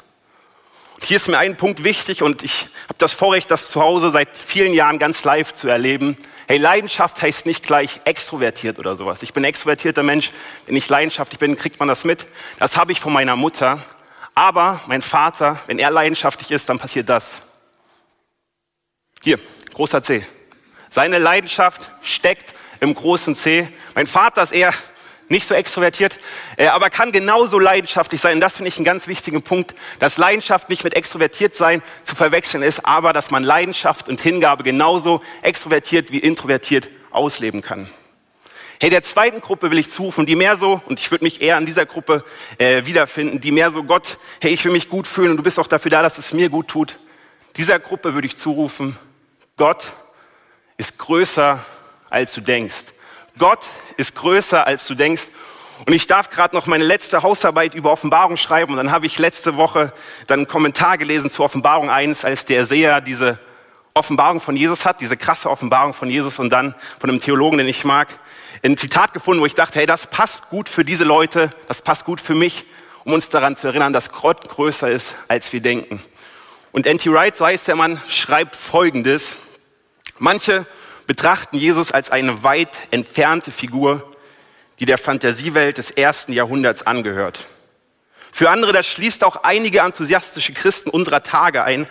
Und 0.93 1.03
hier 1.03 1.17
ist 1.17 1.27
mir 1.27 1.37
ein 1.37 1.57
Punkt 1.57 1.83
wichtig 1.83 2.23
und 2.23 2.43
ich 2.43 2.69
habe 2.85 2.95
das 2.97 3.11
Vorrecht, 3.11 3.51
das 3.51 3.67
zu 3.67 3.81
Hause 3.81 4.09
seit 4.11 4.37
vielen 4.37 4.73
Jahren 4.73 4.99
ganz 4.99 5.25
live 5.25 5.51
zu 5.51 5.67
erleben. 5.67 6.17
Hey, 6.47 6.59
Leidenschaft 6.59 7.21
heißt 7.21 7.45
nicht 7.45 7.65
gleich 7.65 7.99
extrovertiert 8.05 8.79
oder 8.79 8.95
sowas. 8.95 9.21
Ich 9.21 9.33
bin 9.33 9.43
ein 9.43 9.49
extrovertierter 9.49 10.01
Mensch. 10.01 10.31
Wenn 10.65 10.77
ich 10.77 10.87
leidenschaftlich 10.87 11.37
bin, 11.37 11.57
kriegt 11.57 11.77
man 11.77 11.89
das 11.89 12.05
mit. 12.05 12.27
Das 12.57 12.77
habe 12.77 12.93
ich 12.93 13.01
von 13.01 13.11
meiner 13.11 13.35
Mutter. 13.35 13.83
Aber 14.33 14.79
mein 14.87 15.01
Vater, 15.01 15.59
wenn 15.67 15.77
er 15.77 15.91
leidenschaftlich 15.91 16.51
ist, 16.51 16.69
dann 16.69 16.79
passiert 16.79 17.09
das. 17.09 17.41
Hier, 19.21 19.39
großer 19.73 20.01
C. 20.01 20.25
Seine 20.89 21.17
Leidenschaft 21.17 21.91
steckt 22.01 22.55
im 22.79 22.93
großen 22.93 23.35
C. 23.35 23.67
Mein 23.93 24.07
Vater 24.07 24.41
ist 24.43 24.51
eher 24.51 24.73
nicht 25.29 25.47
so 25.47 25.55
extrovertiert, 25.55 26.19
äh, 26.57 26.67
aber 26.67 26.89
kann 26.89 27.11
genauso 27.11 27.57
leidenschaftlich 27.59 28.21
sein. 28.21 28.39
Das 28.39 28.57
finde 28.57 28.69
ich 28.69 28.77
einen 28.77 28.85
ganz 28.85 29.07
wichtigen 29.07 29.41
Punkt, 29.41 29.73
dass 29.99 30.17
Leidenschaft 30.17 30.69
nicht 30.69 30.83
mit 30.83 30.93
extrovertiert 30.93 31.55
sein 31.55 31.81
zu 32.03 32.15
verwechseln 32.15 32.63
ist, 32.63 32.85
aber 32.85 33.13
dass 33.13 33.31
man 33.31 33.43
Leidenschaft 33.43 34.07
und 34.07 34.21
Hingabe 34.21 34.63
genauso 34.63 35.21
extrovertiert 35.41 36.11
wie 36.11 36.19
introvertiert 36.19 36.89
ausleben 37.11 37.61
kann. 37.61 37.89
Hey, 38.79 38.89
der 38.89 39.03
zweiten 39.03 39.39
Gruppe 39.39 39.71
will 39.71 39.79
ich 39.79 39.89
zurufen, 39.89 40.25
die 40.25 40.35
mehr 40.35 40.57
so, 40.57 40.81
und 40.85 40.99
ich 40.99 41.09
würde 41.09 41.23
mich 41.23 41.41
eher 41.41 41.55
an 41.55 41.65
dieser 41.65 41.85
Gruppe 41.85 42.25
äh, 42.57 42.85
wiederfinden, 42.85 43.39
die 43.39 43.51
mehr 43.51 43.71
so, 43.71 43.83
Gott, 43.83 44.17
hey, 44.41 44.51
ich 44.51 44.65
will 44.65 44.73
mich 44.73 44.89
gut 44.89 45.07
fühlen 45.07 45.31
und 45.31 45.37
du 45.37 45.43
bist 45.43 45.59
auch 45.59 45.67
dafür 45.67 45.91
da, 45.91 46.03
dass 46.03 46.17
es 46.17 46.33
mir 46.33 46.49
gut 46.49 46.67
tut. 46.67 46.99
Dieser 47.55 47.79
Gruppe 47.79 48.13
würde 48.13 48.27
ich 48.27 48.35
zurufen, 48.35 48.97
Gott 49.55 49.93
ist 50.75 50.99
größer, 50.99 51.63
als 52.09 52.33
du 52.33 52.41
denkst. 52.41 52.93
Gott 53.37 53.65
ist 53.97 54.15
größer, 54.15 54.65
als 54.65 54.87
du 54.87 54.95
denkst. 54.95 55.29
Und 55.85 55.93
ich 55.93 56.07
darf 56.07 56.29
gerade 56.29 56.55
noch 56.55 56.67
meine 56.67 56.85
letzte 56.85 57.21
Hausarbeit 57.21 57.75
über 57.75 57.91
Offenbarung 57.91 58.37
schreiben. 58.37 58.71
Und 58.71 58.77
dann 58.77 58.91
habe 58.91 59.05
ich 59.05 59.19
letzte 59.19 59.57
Woche 59.57 59.91
dann 60.27 60.39
einen 60.39 60.47
Kommentar 60.47 60.97
gelesen 60.97 61.29
zu 61.29 61.43
Offenbarung 61.43 61.89
1, 61.89 62.23
als 62.23 62.45
der 62.45 62.63
Seher 62.63 63.01
diese 63.01 63.39
Offenbarung 63.93 64.41
von 64.41 64.55
Jesus 64.55 64.85
hat, 64.85 65.01
diese 65.01 65.17
krasse 65.17 65.49
Offenbarung 65.49 65.93
von 65.93 66.09
Jesus 66.09 66.39
und 66.39 66.49
dann 66.49 66.75
von 66.99 67.09
einem 67.09 67.19
Theologen, 67.19 67.57
den 67.57 67.67
ich 67.67 67.85
mag, 67.85 68.07
ein 68.63 68.77
Zitat 68.77 69.13
gefunden, 69.13 69.41
wo 69.41 69.45
ich 69.45 69.55
dachte, 69.55 69.79
hey, 69.79 69.85
das 69.85 70.07
passt 70.07 70.49
gut 70.49 70.69
für 70.69 70.83
diese 70.83 71.03
Leute, 71.03 71.49
das 71.67 71.81
passt 71.81 72.03
gut 72.03 72.19
für 72.19 72.35
mich, 72.35 72.65
um 73.03 73.13
uns 73.13 73.29
daran 73.29 73.55
zu 73.55 73.67
erinnern, 73.67 73.93
dass 73.93 74.11
Gott 74.11 74.49
größer 74.49 74.89
ist, 74.89 75.15
als 75.27 75.53
wir 75.53 75.61
denken. 75.61 76.01
Und 76.71 76.87
N.T. 76.87 77.11
Wright, 77.11 77.35
so 77.35 77.45
heißt 77.45 77.67
der 77.67 77.75
Mann, 77.75 78.01
schreibt 78.07 78.55
Folgendes. 78.55 79.35
Manche 80.17 80.65
betrachten 81.07 81.57
Jesus 81.57 81.91
als 81.91 82.11
eine 82.11 82.43
weit 82.43 82.77
entfernte 82.91 83.51
Figur, 83.51 84.15
die 84.79 84.85
der 84.85 84.97
Fantasiewelt 84.97 85.77
des 85.77 85.91
ersten 85.91 86.33
Jahrhunderts 86.33 86.85
angehört. 86.85 87.47
Für 88.31 88.49
andere, 88.49 88.73
das 88.73 88.85
schließt 88.87 89.23
auch 89.23 89.43
einige 89.43 89.79
enthusiastische 89.79 90.53
Christen 90.53 90.89
unserer 90.89 91.23
Tage 91.23 91.63
ein, 91.63 91.87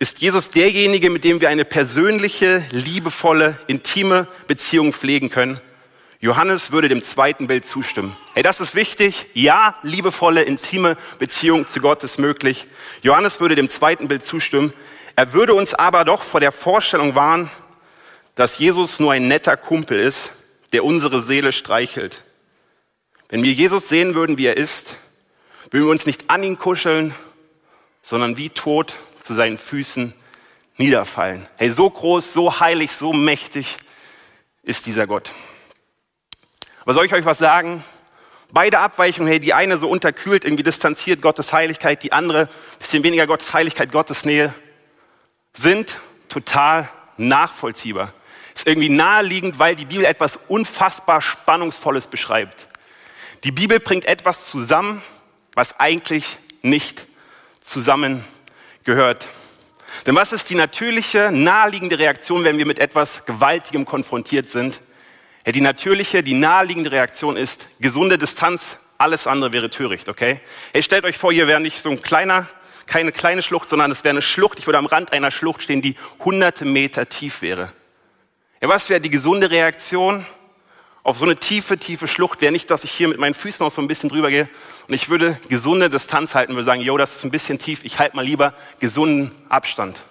ist 0.00 0.20
Jesus 0.20 0.50
derjenige, 0.50 1.08
mit 1.08 1.22
dem 1.22 1.40
wir 1.40 1.48
eine 1.48 1.64
persönliche, 1.64 2.64
liebevolle, 2.72 3.56
intime 3.68 4.26
Beziehung 4.48 4.92
pflegen 4.92 5.30
können. 5.30 5.60
Johannes 6.18 6.72
würde 6.72 6.88
dem 6.88 7.02
zweiten 7.02 7.46
Bild 7.46 7.66
zustimmen. 7.66 8.16
Hey, 8.32 8.42
das 8.42 8.60
ist 8.60 8.74
wichtig. 8.74 9.26
Ja, 9.34 9.76
liebevolle, 9.82 10.42
intime 10.42 10.96
Beziehung 11.18 11.68
zu 11.68 11.80
Gott 11.80 12.02
ist 12.02 12.18
möglich. 12.18 12.66
Johannes 13.02 13.40
würde 13.40 13.54
dem 13.54 13.68
zweiten 13.68 14.08
Bild 14.08 14.24
zustimmen. 14.24 14.72
Er 15.16 15.32
würde 15.32 15.54
uns 15.54 15.74
aber 15.74 16.04
doch 16.04 16.22
vor 16.22 16.40
der 16.40 16.50
Vorstellung 16.50 17.14
warnen, 17.14 17.50
dass 18.34 18.58
Jesus 18.58 19.00
nur 19.00 19.12
ein 19.12 19.28
netter 19.28 19.56
Kumpel 19.56 20.00
ist, 20.00 20.30
der 20.72 20.84
unsere 20.84 21.20
Seele 21.20 21.52
streichelt. 21.52 22.22
Wenn 23.28 23.42
wir 23.42 23.52
Jesus 23.52 23.88
sehen 23.88 24.14
würden, 24.14 24.38
wie 24.38 24.46
er 24.46 24.56
ist, 24.56 24.96
würden 25.70 25.86
wir 25.86 25.90
uns 25.90 26.06
nicht 26.06 26.30
an 26.30 26.42
ihn 26.42 26.58
kuscheln, 26.58 27.14
sondern 28.02 28.36
wie 28.36 28.50
tot 28.50 28.96
zu 29.20 29.34
seinen 29.34 29.56
Füßen 29.56 30.14
niederfallen. 30.76 31.46
Hey, 31.56 31.70
so 31.70 31.88
groß, 31.88 32.32
so 32.32 32.60
heilig, 32.60 32.92
so 32.92 33.12
mächtig 33.12 33.78
ist 34.62 34.86
dieser 34.86 35.06
Gott. 35.06 35.32
Aber 36.82 36.94
soll 36.94 37.06
ich 37.06 37.14
euch 37.14 37.24
was 37.24 37.38
sagen? 37.38 37.84
Beide 38.52 38.78
Abweichungen, 38.78 39.28
hey, 39.28 39.40
die 39.40 39.54
eine 39.54 39.78
so 39.78 39.88
unterkühlt, 39.88 40.44
irgendwie 40.44 40.62
distanziert 40.62 41.22
Gottes 41.22 41.52
Heiligkeit, 41.52 42.02
die 42.02 42.12
andere 42.12 42.48
bisschen 42.78 43.02
weniger 43.02 43.26
Gottes 43.26 43.54
Heiligkeit, 43.54 43.90
Gottes 43.90 44.24
Nähe, 44.24 44.52
sind 45.54 45.98
total 46.28 46.88
nachvollziehbar. 47.16 48.12
Ist 48.54 48.66
irgendwie 48.66 48.88
naheliegend, 48.88 49.58
weil 49.58 49.76
die 49.76 49.84
Bibel 49.84 50.04
etwas 50.04 50.38
unfassbar 50.48 51.20
Spannungsvolles 51.20 52.06
beschreibt. 52.06 52.68
Die 53.42 53.52
Bibel 53.52 53.80
bringt 53.80 54.04
etwas 54.06 54.48
zusammen, 54.48 55.02
was 55.54 55.78
eigentlich 55.78 56.38
nicht 56.62 57.06
zusammengehört. 57.60 59.28
Denn 60.06 60.14
was 60.14 60.32
ist 60.32 60.50
die 60.50 60.54
natürliche, 60.54 61.30
naheliegende 61.32 61.98
Reaktion, 61.98 62.44
wenn 62.44 62.58
wir 62.58 62.66
mit 62.66 62.78
etwas 62.78 63.26
Gewaltigem 63.26 63.84
konfrontiert 63.84 64.48
sind? 64.48 64.80
Ja, 65.46 65.52
die 65.52 65.60
natürliche, 65.60 66.22
die 66.22 66.34
naheliegende 66.34 66.90
Reaktion 66.90 67.36
ist 67.36 67.80
gesunde 67.80 68.18
Distanz, 68.18 68.78
alles 68.96 69.26
andere 69.26 69.52
wäre 69.52 69.70
töricht, 69.70 70.08
okay? 70.08 70.40
Hey, 70.72 70.82
stellt 70.82 71.04
euch 71.04 71.18
vor, 71.18 71.32
hier 71.32 71.46
wäre 71.46 71.60
nicht 71.60 71.80
so 71.80 71.90
ein 71.90 72.00
kleiner, 72.00 72.48
keine 72.86 73.12
kleine 73.12 73.42
Schlucht, 73.42 73.68
sondern 73.68 73.90
es 73.90 74.04
wäre 74.04 74.12
eine 74.12 74.22
Schlucht, 74.22 74.58
ich 74.58 74.66
würde 74.66 74.78
am 74.78 74.86
Rand 74.86 75.12
einer 75.12 75.30
Schlucht 75.30 75.62
stehen, 75.62 75.82
die 75.82 75.96
hunderte 76.20 76.64
Meter 76.64 77.08
tief 77.08 77.42
wäre. 77.42 77.72
Ja, 78.64 78.70
was 78.70 78.88
wäre 78.88 78.98
die 78.98 79.10
gesunde 79.10 79.50
Reaktion 79.50 80.24
auf 81.02 81.18
so 81.18 81.26
eine 81.26 81.36
tiefe, 81.36 81.76
tiefe 81.76 82.08
Schlucht? 82.08 82.40
Wäre 82.40 82.50
nicht, 82.50 82.70
dass 82.70 82.82
ich 82.82 82.92
hier 82.92 83.08
mit 83.08 83.18
meinen 83.18 83.34
Füßen 83.34 83.62
noch 83.62 83.70
so 83.70 83.82
ein 83.82 83.88
bisschen 83.88 84.08
drüber 84.08 84.30
gehe 84.30 84.48
und 84.88 84.94
ich 84.94 85.10
würde 85.10 85.38
gesunde 85.50 85.90
Distanz 85.90 86.34
halten, 86.34 86.54
würde 86.54 86.64
sagen, 86.64 86.80
yo, 86.80 86.96
das 86.96 87.16
ist 87.16 87.24
ein 87.24 87.30
bisschen 87.30 87.58
tief, 87.58 87.80
ich 87.84 87.98
halte 87.98 88.16
mal 88.16 88.24
lieber 88.24 88.54
gesunden 88.78 89.32
Abstand. 89.50 90.02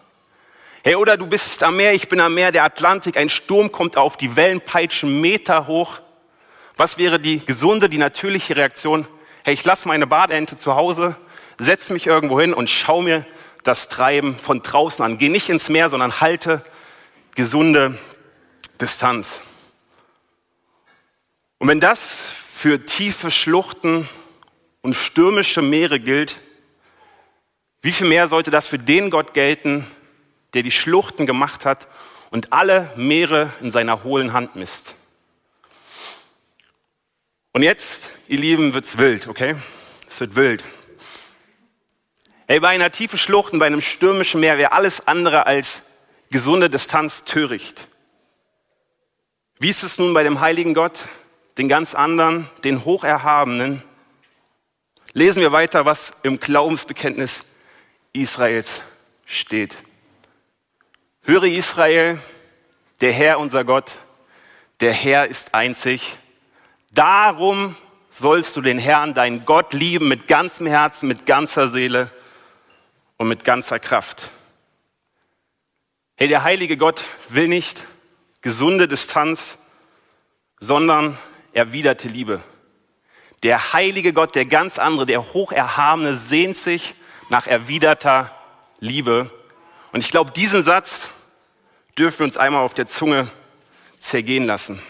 Hey, 0.84 0.94
oder 0.94 1.18
du 1.18 1.26
bist 1.26 1.64
am 1.64 1.78
Meer, 1.78 1.96
ich 1.96 2.08
bin 2.10 2.20
am 2.20 2.36
Meer, 2.36 2.52
der 2.52 2.64
Atlantik, 2.64 3.18
ein 3.18 3.32
Sturm 3.32 3.72
kommt 3.72 3.98
auf, 3.98 4.18
die 4.18 4.36
Wellen 4.36 4.62
peitschen 4.62 5.20
Meter 5.20 5.66
hoch. 5.66 6.00
Was 6.78 7.00
wäre 7.00 7.20
die 7.20 7.44
gesunde, 7.44 7.90
die 7.90 7.98
natürliche 7.98 8.56
Reaktion? 8.56 9.08
Hey, 9.44 9.56
ich 9.56 9.66
lasse 9.66 9.88
meine 9.88 10.06
Badente 10.06 10.58
zu 10.58 10.76
Hause, 10.76 11.18
setze 11.58 11.92
mich 11.92 12.06
irgendwo 12.06 12.40
hin 12.40 12.54
und 12.54 12.70
schaue 12.70 13.02
mir 13.02 13.26
das 13.64 13.90
Treiben 13.90 14.38
von 14.38 14.62
draußen 14.62 15.04
an. 15.04 15.18
Geh 15.18 15.30
nicht 15.30 15.50
ins 15.50 15.70
Meer, 15.70 15.90
sondern 15.90 16.22
halte 16.22 16.62
gesunde 17.34 17.98
Distanz. 18.84 19.40
Und 21.58 21.70
wenn 21.70 21.80
das 21.80 22.30
für 22.30 22.84
tiefe 22.84 23.32
Schluchten 23.32 24.10
und 24.82 24.94
stürmische 24.94 25.62
Meere 25.62 26.02
gilt, 26.02 26.38
wie 27.82 27.94
viel 27.94 28.08
mehr 28.08 28.28
sollte 28.28 28.52
das 28.52 28.68
für 28.68 28.78
den 28.78 29.10
Gott 29.10 29.34
gelten, 29.34 29.88
der 30.54 30.64
die 30.64 30.72
Schluchten 30.72 31.26
gemacht 31.26 31.66
hat 31.66 31.88
und 32.30 32.52
alle 32.52 32.92
Meere 32.98 33.54
in 33.62 33.72
seiner 33.72 34.04
hohlen 34.04 34.34
Hand 34.34 34.58
misst? 34.58 34.96
Und 37.54 37.64
jetzt, 37.64 38.10
ihr 38.28 38.40
Lieben, 38.40 38.74
wird's 38.74 38.98
wild, 38.98 39.28
okay? 39.28 39.56
Es 40.10 40.20
wird 40.20 40.36
wild. 40.36 40.64
Ey, 42.48 42.60
bei 42.60 42.68
einer 42.68 42.92
tiefen 42.92 43.18
Schlucht 43.18 43.54
und 43.54 43.60
bei 43.60 43.68
einem 43.68 43.82
stürmischen 43.82 44.42
Meer 44.42 44.58
wäre 44.58 44.74
alles 44.74 45.08
andere 45.08 45.46
als 45.46 45.84
gesunde 46.30 46.70
Distanz 46.70 47.24
töricht. 47.24 47.88
Wie 49.64 49.70
ist 49.70 49.84
es 49.84 49.98
nun 49.98 50.14
bei 50.14 50.24
dem 50.24 50.42
heiligen 50.42 50.74
Gott, 50.74 51.06
den 51.58 51.70
ganz 51.70 51.96
anderen, 51.96 52.50
den 52.66 52.84
Hocherhabenen? 52.84 53.82
Lesen 55.14 55.40
wir 55.40 55.54
weiter, 55.54 55.86
was 55.86 56.12
im 56.22 56.38
Glaubensbekenntnis 56.38 57.46
Israels 58.12 58.82
steht. 59.26 59.82
Höre 61.22 61.46
Israel, 61.46 62.20
der 63.00 63.14
Herr 63.14 63.40
unser 63.40 63.64
Gott, 63.64 64.00
der 64.82 64.92
Herr 64.92 65.28
ist 65.28 65.56
einzig. 65.56 66.18
Darum 66.92 67.78
sollst 68.10 68.58
du 68.58 68.62
den 68.62 68.80
Herrn, 68.80 69.14
deinen 69.14 69.46
Gott, 69.46 69.72
lieben 69.72 70.10
mit 70.10 70.28
ganzem 70.28 70.68
Herzen, 70.68 71.08
mit 71.08 71.26
ganzer 71.26 71.70
Seele 71.70 72.12
und 73.16 73.30
mit 73.30 73.46
ganzer 73.46 73.80
Kraft. 73.80 74.30
Hey, 76.18 76.28
der 76.28 76.44
heilige 76.44 76.76
Gott 76.76 77.06
will 77.30 77.48
nicht 77.48 77.86
gesunde 78.44 78.88
Distanz, 78.88 79.58
sondern 80.60 81.18
erwiderte 81.54 82.08
Liebe. 82.08 82.44
Der 83.42 83.74
heilige 83.74 84.14
Gott, 84.14 84.36
der 84.36 84.46
ganz 84.46 84.78
andere, 84.78 85.06
der 85.06 85.34
hocherhabene, 85.34 86.16
sehnt 86.16 86.56
sich 86.56 86.94
nach 87.30 87.48
erwiderter 87.48 88.30
Liebe. 88.80 89.32
Und 89.92 90.02
ich 90.02 90.12
glaube, 90.12 90.32
diesen 90.32 90.64
Satz 90.64 91.10
dürfen 91.98 92.20
wir 92.20 92.26
uns 92.26 92.38
einmal 92.38 92.64
auf 92.64 92.74
der 92.74 92.86
Zunge 92.86 93.30
zergehen 94.00 94.44
lassen. 94.44 94.82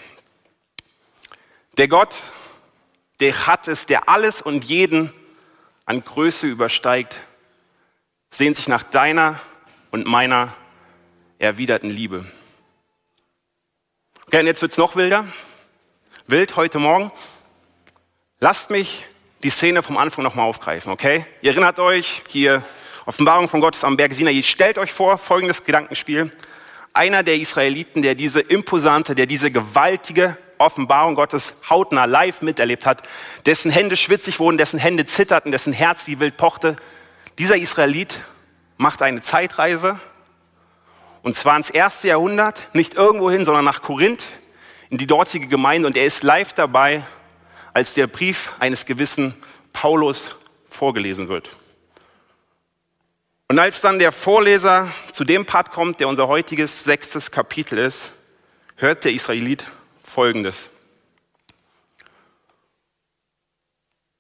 Der 1.78 1.88
Gott, 1.88 2.22
der 3.20 3.48
hat 3.48 3.68
es, 3.68 3.86
der 3.86 4.10
alles 4.10 4.42
und 4.42 4.66
jeden 4.66 5.14
an 5.86 6.04
Größe 6.04 6.48
übersteigt, 6.48 7.20
sehnt 8.30 8.58
sich 8.58 8.68
nach 8.68 8.84
deiner 8.84 9.40
und 9.92 10.06
meiner 10.06 10.56
erwiderten 11.40 11.90
Liebe. 11.90 12.26
Okay, 14.34 14.40
und 14.40 14.48
jetzt 14.48 14.64
wird 14.64 14.72
es 14.72 14.80
noch 14.80 14.96
wilder. 14.96 15.28
Wild 16.26 16.56
heute 16.56 16.80
Morgen. 16.80 17.12
Lasst 18.40 18.72
mich 18.72 19.06
die 19.44 19.52
Szene 19.52 19.84
vom 19.84 19.96
Anfang 19.96 20.24
nochmal 20.24 20.50
aufgreifen, 20.50 20.92
okay? 20.92 21.28
Ihr 21.44 21.52
erinnert 21.52 21.78
euch, 21.78 22.24
hier 22.30 22.64
Offenbarung 23.06 23.48
von 23.48 23.62
Gottes 23.62 23.84
am 23.84 23.96
Berg 23.96 24.12
Sinai. 24.12 24.42
Stellt 24.42 24.80
euch 24.80 24.92
vor, 24.92 25.20
folgendes 25.20 25.66
Gedankenspiel. 25.66 26.32
Einer 26.94 27.22
der 27.22 27.36
Israeliten, 27.36 28.02
der 28.02 28.16
diese 28.16 28.40
imposante, 28.40 29.14
der 29.14 29.28
diese 29.28 29.52
gewaltige 29.52 30.36
Offenbarung 30.58 31.14
Gottes 31.14 31.62
hautnah 31.70 32.06
live 32.06 32.42
miterlebt 32.42 32.88
hat, 32.88 33.08
dessen 33.46 33.70
Hände 33.70 33.96
schwitzig 33.96 34.40
wurden, 34.40 34.58
dessen 34.58 34.80
Hände 34.80 35.06
zitterten, 35.06 35.52
dessen 35.52 35.74
Herz 35.74 36.08
wie 36.08 36.20
wild 36.20 36.38
pochte. 36.38 36.76
Dieser 37.38 37.58
Israelit 37.58 38.22
macht 38.78 39.04
eine 39.04 39.22
Zeitreise 39.22 40.00
und 41.24 41.36
zwar 41.38 41.58
ins 41.58 41.70
erste 41.70 42.10
Jahrhundert, 42.10 42.68
nicht 42.74 42.94
irgendwohin, 42.94 43.46
sondern 43.46 43.66
nach 43.66 43.82
Korinth, 43.82 44.26
in 44.90 44.98
die 44.98 45.08
dortige 45.08 45.48
Gemeinde. 45.48 45.88
Und 45.88 45.98
er 45.98 46.06
ist 46.06 46.22
live 46.22 46.54
dabei, 46.54 47.04
als 47.74 47.94
der 47.94 48.08
Brief 48.08 48.52
eines 48.60 48.86
gewissen 48.86 49.34
Paulus 49.72 50.36
vorgelesen 50.68 51.30
wird. 51.30 51.50
Und 53.48 53.58
als 53.58 53.82
dann 53.82 54.00
der 54.00 54.12
Vorleser 54.12 54.92
zu 55.12 55.24
dem 55.24 55.46
Part 55.46 55.72
kommt, 55.72 56.00
der 56.00 56.10
unser 56.10 56.28
heutiges 56.28 56.84
sechstes 56.84 57.32
Kapitel 57.32 57.80
ist, 57.80 58.12
hört 58.76 59.06
der 59.06 59.14
Israelit 59.14 59.66
Folgendes. 60.04 60.70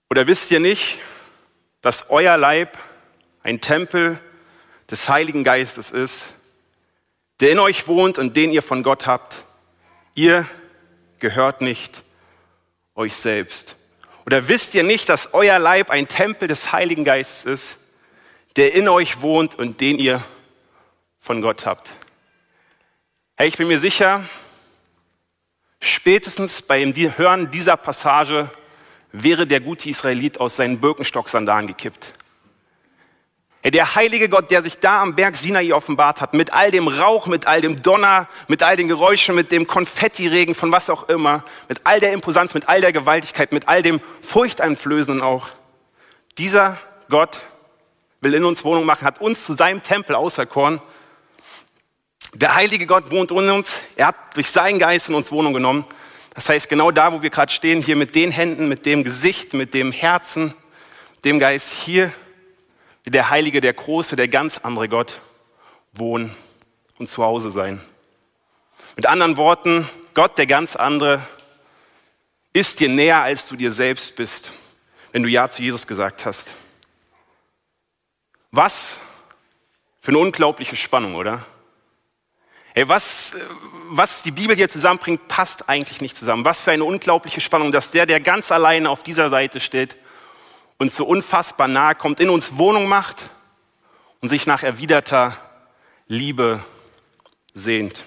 Oder 0.09 0.25
wisst 0.25 0.51
ihr 0.51 0.59
nicht, 0.59 1.01
dass 1.81 2.09
euer 2.11 2.37
Leib 2.37 2.77
ein 3.41 3.59
Tempel 3.59 4.19
des 4.89 5.09
Heiligen 5.09 5.43
Geistes 5.43 5.91
ist, 5.91 6.35
der 7.39 7.51
in 7.51 7.59
euch 7.59 7.87
wohnt 7.87 8.17
und 8.17 8.35
den 8.35 8.51
ihr 8.51 8.61
von 8.61 8.83
Gott 8.83 9.05
habt. 9.05 9.43
Ihr 10.15 10.47
gehört 11.19 11.61
nicht 11.61 12.03
euch 12.95 13.15
selbst. 13.15 13.75
Oder 14.25 14.47
wisst 14.47 14.75
ihr 14.75 14.83
nicht, 14.83 15.09
dass 15.09 15.33
euer 15.33 15.59
Leib 15.59 15.89
ein 15.89 16.07
Tempel 16.07 16.47
des 16.47 16.71
Heiligen 16.71 17.03
Geistes 17.03 17.45
ist, 17.45 17.77
der 18.55 18.73
in 18.73 18.87
euch 18.87 19.21
wohnt 19.21 19.55
und 19.55 19.81
den 19.81 19.99
ihr 19.99 20.23
von 21.19 21.41
Gott 21.41 21.65
habt? 21.65 21.95
Hey, 23.35 23.47
ich 23.47 23.57
bin 23.57 23.67
mir 23.67 23.79
sicher, 23.79 24.23
spätestens 25.81 26.61
beim 26.61 26.93
Hören 26.93 27.51
dieser 27.51 27.77
Passage 27.77 28.49
wäre 29.11 29.47
der 29.47 29.59
gute 29.59 29.89
Israelit 29.89 30.39
aus 30.39 30.55
seinen 30.55 30.79
Birkenstock-Sandalen 30.79 31.67
gekippt. 31.67 32.13
Der 33.65 33.95
heilige 33.95 34.27
Gott, 34.27 34.51
der 34.51 34.61
sich 34.61 34.79
da 34.79 35.01
am 35.01 35.15
Berg 35.15 35.37
Sinai 35.37 35.73
offenbart 35.73 36.19
hat, 36.19 36.33
mit 36.33 36.51
all 36.51 36.69
dem 36.69 36.89
Rauch, 36.89 37.27
mit 37.27 37.47
all 37.47 37.61
dem 37.61 37.81
Donner, 37.81 38.27
mit 38.49 38.61
all 38.61 38.75
den 38.75 38.89
Geräuschen, 38.89 39.35
mit 39.35 39.53
dem 39.53 39.67
Konfettiregen 39.67 40.53
von 40.53 40.73
was 40.73 40.89
auch 40.89 41.07
immer, 41.07 41.45
mit 41.69 41.79
all 41.85 42.01
der 42.01 42.11
Imposanz, 42.11 42.53
mit 42.53 42.67
all 42.67 42.81
der 42.81 42.91
Gewaltigkeit, 42.91 43.53
mit 43.53 43.69
all 43.69 43.81
dem 43.81 44.01
Furchteinflößenden 44.21 45.21
auch. 45.21 45.47
Dieser 46.37 46.77
Gott 47.09 47.41
will 48.19 48.33
in 48.33 48.43
uns 48.43 48.65
Wohnung 48.65 48.85
machen, 48.85 49.05
hat 49.05 49.21
uns 49.21 49.45
zu 49.45 49.53
seinem 49.53 49.81
Tempel 49.81 50.17
auserkoren. 50.17 50.81
Der 52.33 52.55
heilige 52.55 52.85
Gott 52.85 53.11
wohnt 53.11 53.31
in 53.31 53.49
uns. 53.49 53.81
Er 53.95 54.07
hat 54.07 54.35
durch 54.35 54.49
seinen 54.49 54.79
Geist 54.79 55.07
in 55.07 55.15
uns 55.15 55.31
Wohnung 55.31 55.53
genommen. 55.53 55.85
Das 56.33 56.49
heißt, 56.49 56.67
genau 56.67 56.91
da, 56.91 57.13
wo 57.13 57.21
wir 57.21 57.29
gerade 57.29 57.51
stehen, 57.51 57.81
hier 57.81 57.95
mit 57.95 58.13
den 58.15 58.31
Händen, 58.31 58.67
mit 58.67 58.85
dem 58.85 59.05
Gesicht, 59.05 59.53
mit 59.53 59.73
dem 59.73 59.93
Herzen, 59.93 60.53
dem 61.23 61.39
Geist, 61.39 61.71
hier 61.71 62.11
der 63.05 63.29
Heilige, 63.29 63.61
der 63.61 63.73
Große, 63.73 64.15
der 64.15 64.27
ganz 64.27 64.59
andere 64.59 64.87
Gott 64.87 65.19
wohnen 65.91 66.35
und 66.97 67.09
zu 67.09 67.23
Hause 67.23 67.49
sein. 67.49 67.81
Mit 68.95 69.05
anderen 69.05 69.37
Worten, 69.37 69.89
Gott, 70.13 70.37
der 70.37 70.45
ganz 70.45 70.75
andere, 70.75 71.21
ist 72.53 72.79
dir 72.79 72.89
näher, 72.89 73.21
als 73.21 73.47
du 73.47 73.55
dir 73.55 73.71
selbst 73.71 74.15
bist, 74.15 74.51
wenn 75.11 75.23
du 75.23 75.29
Ja 75.29 75.49
zu 75.49 75.63
Jesus 75.63 75.87
gesagt 75.87 76.25
hast. 76.25 76.53
Was 78.51 78.99
für 79.99 80.11
eine 80.11 80.19
unglaubliche 80.19 80.75
Spannung, 80.75 81.15
oder? 81.15 81.43
Hey, 82.75 82.87
was, 82.87 83.35
was 83.89 84.21
die 84.21 84.31
Bibel 84.31 84.55
hier 84.55 84.69
zusammenbringt, 84.69 85.27
passt 85.27 85.69
eigentlich 85.69 86.01
nicht 86.01 86.17
zusammen. 86.17 86.45
Was 86.45 86.61
für 86.61 86.71
eine 86.71 86.83
unglaubliche 86.83 87.41
Spannung, 87.41 87.71
dass 87.71 87.91
der, 87.91 88.05
der 88.05 88.19
ganz 88.19 88.51
alleine 88.51 88.89
auf 88.89 89.03
dieser 89.03 89.29
Seite 89.29 89.59
steht, 89.59 89.95
uns 90.83 90.95
so 90.95 91.05
unfassbar 91.05 91.67
nahe 91.67 91.95
kommt, 91.95 92.19
in 92.19 92.29
uns 92.29 92.57
Wohnung 92.57 92.87
macht 92.87 93.29
und 94.21 94.29
sich 94.29 94.45
nach 94.45 94.63
erwiderter 94.63 95.35
Liebe 96.07 96.63
sehnt. 97.53 98.05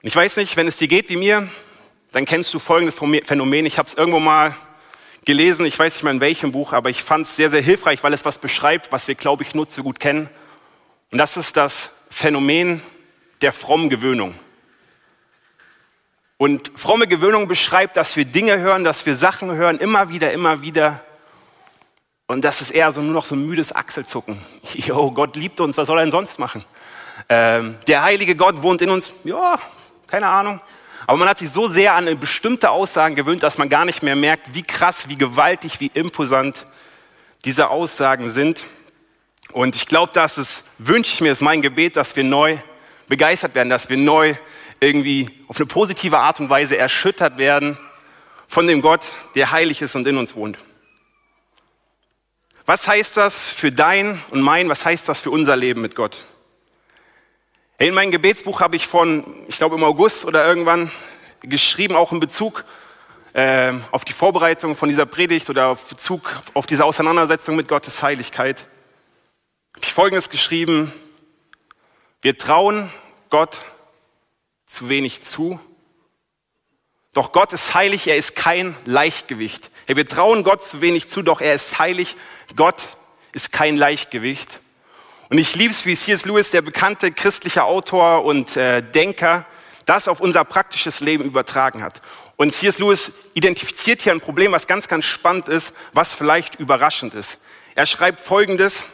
Ich 0.00 0.16
weiß 0.16 0.38
nicht, 0.38 0.56
wenn 0.56 0.66
es 0.66 0.78
dir 0.78 0.88
geht 0.88 1.08
wie 1.10 1.16
mir, 1.16 1.48
dann 2.10 2.24
kennst 2.24 2.52
du 2.52 2.58
folgendes 2.58 2.96
Phänomen. 2.96 3.66
Ich 3.66 3.78
habe 3.78 3.86
es 3.86 3.94
irgendwo 3.94 4.18
mal 4.18 4.56
gelesen, 5.24 5.64
ich 5.64 5.78
weiß 5.78 5.94
nicht 5.94 6.02
mal 6.02 6.10
in 6.10 6.20
welchem 6.20 6.50
Buch, 6.50 6.72
aber 6.72 6.90
ich 6.90 7.02
fand 7.02 7.26
es 7.26 7.36
sehr, 7.36 7.50
sehr 7.50 7.62
hilfreich, 7.62 8.02
weil 8.02 8.12
es 8.12 8.24
was 8.24 8.38
beschreibt, 8.38 8.90
was 8.90 9.06
wir, 9.06 9.14
glaube 9.14 9.44
ich, 9.44 9.54
nur 9.54 9.68
zu 9.68 9.82
gut 9.82 10.00
kennen. 10.00 10.28
Und 11.10 11.18
das 11.18 11.36
ist 11.36 11.56
das 11.56 12.06
Phänomen 12.10 12.82
der 13.42 13.52
frommen 13.52 13.90
Gewöhnung. 13.90 14.34
Und 16.42 16.72
fromme 16.74 17.06
Gewöhnung 17.06 17.46
beschreibt, 17.46 17.96
dass 17.96 18.16
wir 18.16 18.24
Dinge 18.24 18.58
hören, 18.58 18.82
dass 18.82 19.06
wir 19.06 19.14
Sachen 19.14 19.52
hören, 19.52 19.78
immer 19.78 20.08
wieder, 20.08 20.32
immer 20.32 20.60
wieder. 20.60 21.00
Und 22.26 22.42
das 22.42 22.60
ist 22.60 22.72
eher 22.72 22.90
so 22.90 23.00
nur 23.00 23.14
noch 23.14 23.26
so 23.26 23.36
ein 23.36 23.46
müdes 23.46 23.72
Achselzucken. 23.72 24.42
Jo, 24.74 25.12
Gott 25.12 25.36
liebt 25.36 25.60
uns, 25.60 25.76
was 25.76 25.86
soll 25.86 25.98
er 25.98 26.02
denn 26.02 26.10
sonst 26.10 26.40
machen? 26.40 26.64
Ähm, 27.28 27.78
der 27.86 28.02
heilige 28.02 28.34
Gott 28.34 28.60
wohnt 28.60 28.82
in 28.82 28.90
uns, 28.90 29.12
ja, 29.22 29.56
keine 30.08 30.26
Ahnung. 30.26 30.60
Aber 31.06 31.16
man 31.16 31.28
hat 31.28 31.38
sich 31.38 31.48
so 31.48 31.68
sehr 31.68 31.94
an 31.94 32.18
bestimmte 32.18 32.70
Aussagen 32.70 33.14
gewöhnt, 33.14 33.44
dass 33.44 33.56
man 33.56 33.68
gar 33.68 33.84
nicht 33.84 34.02
mehr 34.02 34.16
merkt, 34.16 34.52
wie 34.52 34.62
krass, 34.62 35.08
wie 35.08 35.16
gewaltig, 35.16 35.78
wie 35.78 35.92
imposant 35.94 36.66
diese 37.44 37.70
Aussagen 37.70 38.28
sind. 38.28 38.66
Und 39.52 39.76
ich 39.76 39.86
glaube, 39.86 40.12
dass 40.12 40.38
es, 40.38 40.64
wünsche 40.78 41.14
ich 41.14 41.20
mir, 41.20 41.30
ist 41.30 41.40
mein 41.40 41.62
Gebet, 41.62 41.94
dass 41.94 42.16
wir 42.16 42.24
neu 42.24 42.58
begeistert 43.06 43.54
werden, 43.54 43.70
dass 43.70 43.88
wir 43.88 43.96
neu 43.96 44.34
irgendwie 44.82 45.30
auf 45.46 45.58
eine 45.58 45.66
positive 45.66 46.18
Art 46.18 46.40
und 46.40 46.50
Weise 46.50 46.76
erschüttert 46.76 47.38
werden 47.38 47.78
von 48.48 48.66
dem 48.66 48.82
Gott, 48.82 49.14
der 49.36 49.52
heilig 49.52 49.80
ist 49.80 49.94
und 49.94 50.06
in 50.08 50.16
uns 50.16 50.34
wohnt. 50.34 50.58
Was 52.66 52.88
heißt 52.88 53.16
das 53.16 53.48
für 53.48 53.70
dein 53.70 54.20
und 54.30 54.40
mein, 54.40 54.68
was 54.68 54.84
heißt 54.84 55.08
das 55.08 55.20
für 55.20 55.30
unser 55.30 55.54
Leben 55.54 55.80
mit 55.80 55.94
Gott? 55.94 56.24
In 57.78 57.94
meinem 57.94 58.10
Gebetsbuch 58.10 58.60
habe 58.60 58.74
ich 58.74 58.88
von, 58.88 59.24
ich 59.46 59.56
glaube 59.56 59.76
im 59.76 59.84
August 59.84 60.24
oder 60.24 60.44
irgendwann 60.44 60.90
geschrieben, 61.40 61.94
auch 61.94 62.10
in 62.10 62.20
Bezug 62.20 62.64
äh, 63.34 63.72
auf 63.92 64.04
die 64.04 64.12
Vorbereitung 64.12 64.74
von 64.74 64.88
dieser 64.88 65.06
Predigt 65.06 65.48
oder 65.48 65.68
auf 65.68 65.86
Bezug 65.86 66.40
auf 66.54 66.66
diese 66.66 66.84
Auseinandersetzung 66.84 67.54
mit 67.54 67.68
Gottes 67.68 68.02
Heiligkeit, 68.02 68.66
habe 69.74 69.86
ich 69.86 69.92
Folgendes 69.92 70.28
geschrieben. 70.28 70.92
Wir 72.20 72.36
trauen 72.36 72.90
Gott 73.30 73.62
zu 74.72 74.88
wenig 74.88 75.22
zu, 75.22 75.60
Doch 77.14 77.32
Gott 77.32 77.52
ist 77.52 77.74
heilig, 77.74 78.06
er 78.06 78.16
ist 78.16 78.34
kein 78.34 78.74
Leichtgewicht. 78.86 79.70
Hey, 79.86 79.96
wir 79.96 80.08
trauen 80.08 80.44
Gott 80.44 80.64
zu 80.64 80.80
wenig 80.80 81.08
zu, 81.08 81.20
doch 81.20 81.42
er 81.42 81.54
ist 81.54 81.78
heilig. 81.78 82.16
Gott 82.56 82.82
ist 83.32 83.52
kein 83.52 83.76
Leichtgewicht. 83.76 84.60
Und 85.28 85.36
ich 85.36 85.54
liebe 85.54 85.72
es, 85.74 85.84
wie 85.84 85.94
C.S. 85.94 86.24
Lewis, 86.24 86.52
der 86.52 86.62
bekannte 86.62 87.12
christliche 87.12 87.64
Autor 87.64 88.24
und 88.24 88.56
äh, 88.56 88.80
Denker, 88.80 89.44
das 89.84 90.08
auf 90.08 90.20
unser 90.20 90.44
praktisches 90.44 91.00
Leben 91.00 91.24
übertragen 91.24 91.82
hat. 91.82 92.00
Und 92.36 92.54
C.S. 92.54 92.78
Lewis 92.78 93.12
identifiziert 93.34 94.00
hier 94.00 94.12
ein 94.12 94.22
Problem, 94.22 94.52
was 94.52 94.66
ganz, 94.66 94.88
ganz 94.88 95.04
spannend 95.04 95.48
ist, 95.50 95.74
was 95.92 96.14
vielleicht 96.14 96.54
überraschend 96.54 97.12
ist. 97.12 97.44
Er 97.74 97.84
schreibt 97.84 98.20
Folgendes 98.20 98.84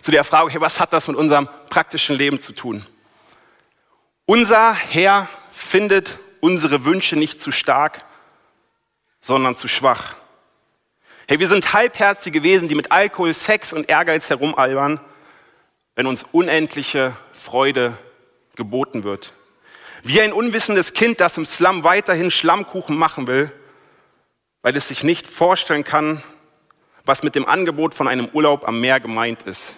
zu 0.00 0.10
der 0.10 0.24
Frage, 0.24 0.50
hey, 0.50 0.60
was 0.60 0.80
hat 0.80 0.92
das 0.92 1.06
mit 1.06 1.16
unserem 1.16 1.48
praktischen 1.70 2.16
Leben 2.16 2.40
zu 2.40 2.52
tun? 2.52 2.84
Unser 4.26 4.72
Herr 4.72 5.28
findet 5.50 6.18
unsere 6.40 6.86
Wünsche 6.86 7.14
nicht 7.14 7.38
zu 7.38 7.50
stark, 7.50 8.04
sondern 9.20 9.54
zu 9.54 9.68
schwach. 9.68 10.16
Hey, 11.28 11.40
wir 11.40 11.48
sind 11.48 11.74
halbherzige 11.74 12.42
Wesen, 12.42 12.66
die 12.66 12.74
mit 12.74 12.90
Alkohol, 12.90 13.34
Sex 13.34 13.74
und 13.74 13.90
Ehrgeiz 13.90 14.30
herumalbern, 14.30 14.98
wenn 15.94 16.06
uns 16.06 16.24
unendliche 16.32 17.14
Freude 17.32 17.98
geboten 18.56 19.04
wird. 19.04 19.34
Wie 20.02 20.22
ein 20.22 20.32
unwissendes 20.32 20.94
Kind, 20.94 21.20
das 21.20 21.36
im 21.36 21.44
Slum 21.44 21.84
weiterhin 21.84 22.30
Schlammkuchen 22.30 22.96
machen 22.96 23.26
will, 23.26 23.52
weil 24.62 24.74
es 24.74 24.88
sich 24.88 25.04
nicht 25.04 25.26
vorstellen 25.26 25.84
kann, 25.84 26.22
was 27.04 27.22
mit 27.22 27.34
dem 27.34 27.46
Angebot 27.46 27.92
von 27.92 28.08
einem 28.08 28.28
Urlaub 28.32 28.66
am 28.66 28.80
Meer 28.80 29.00
gemeint 29.00 29.42
ist. 29.42 29.74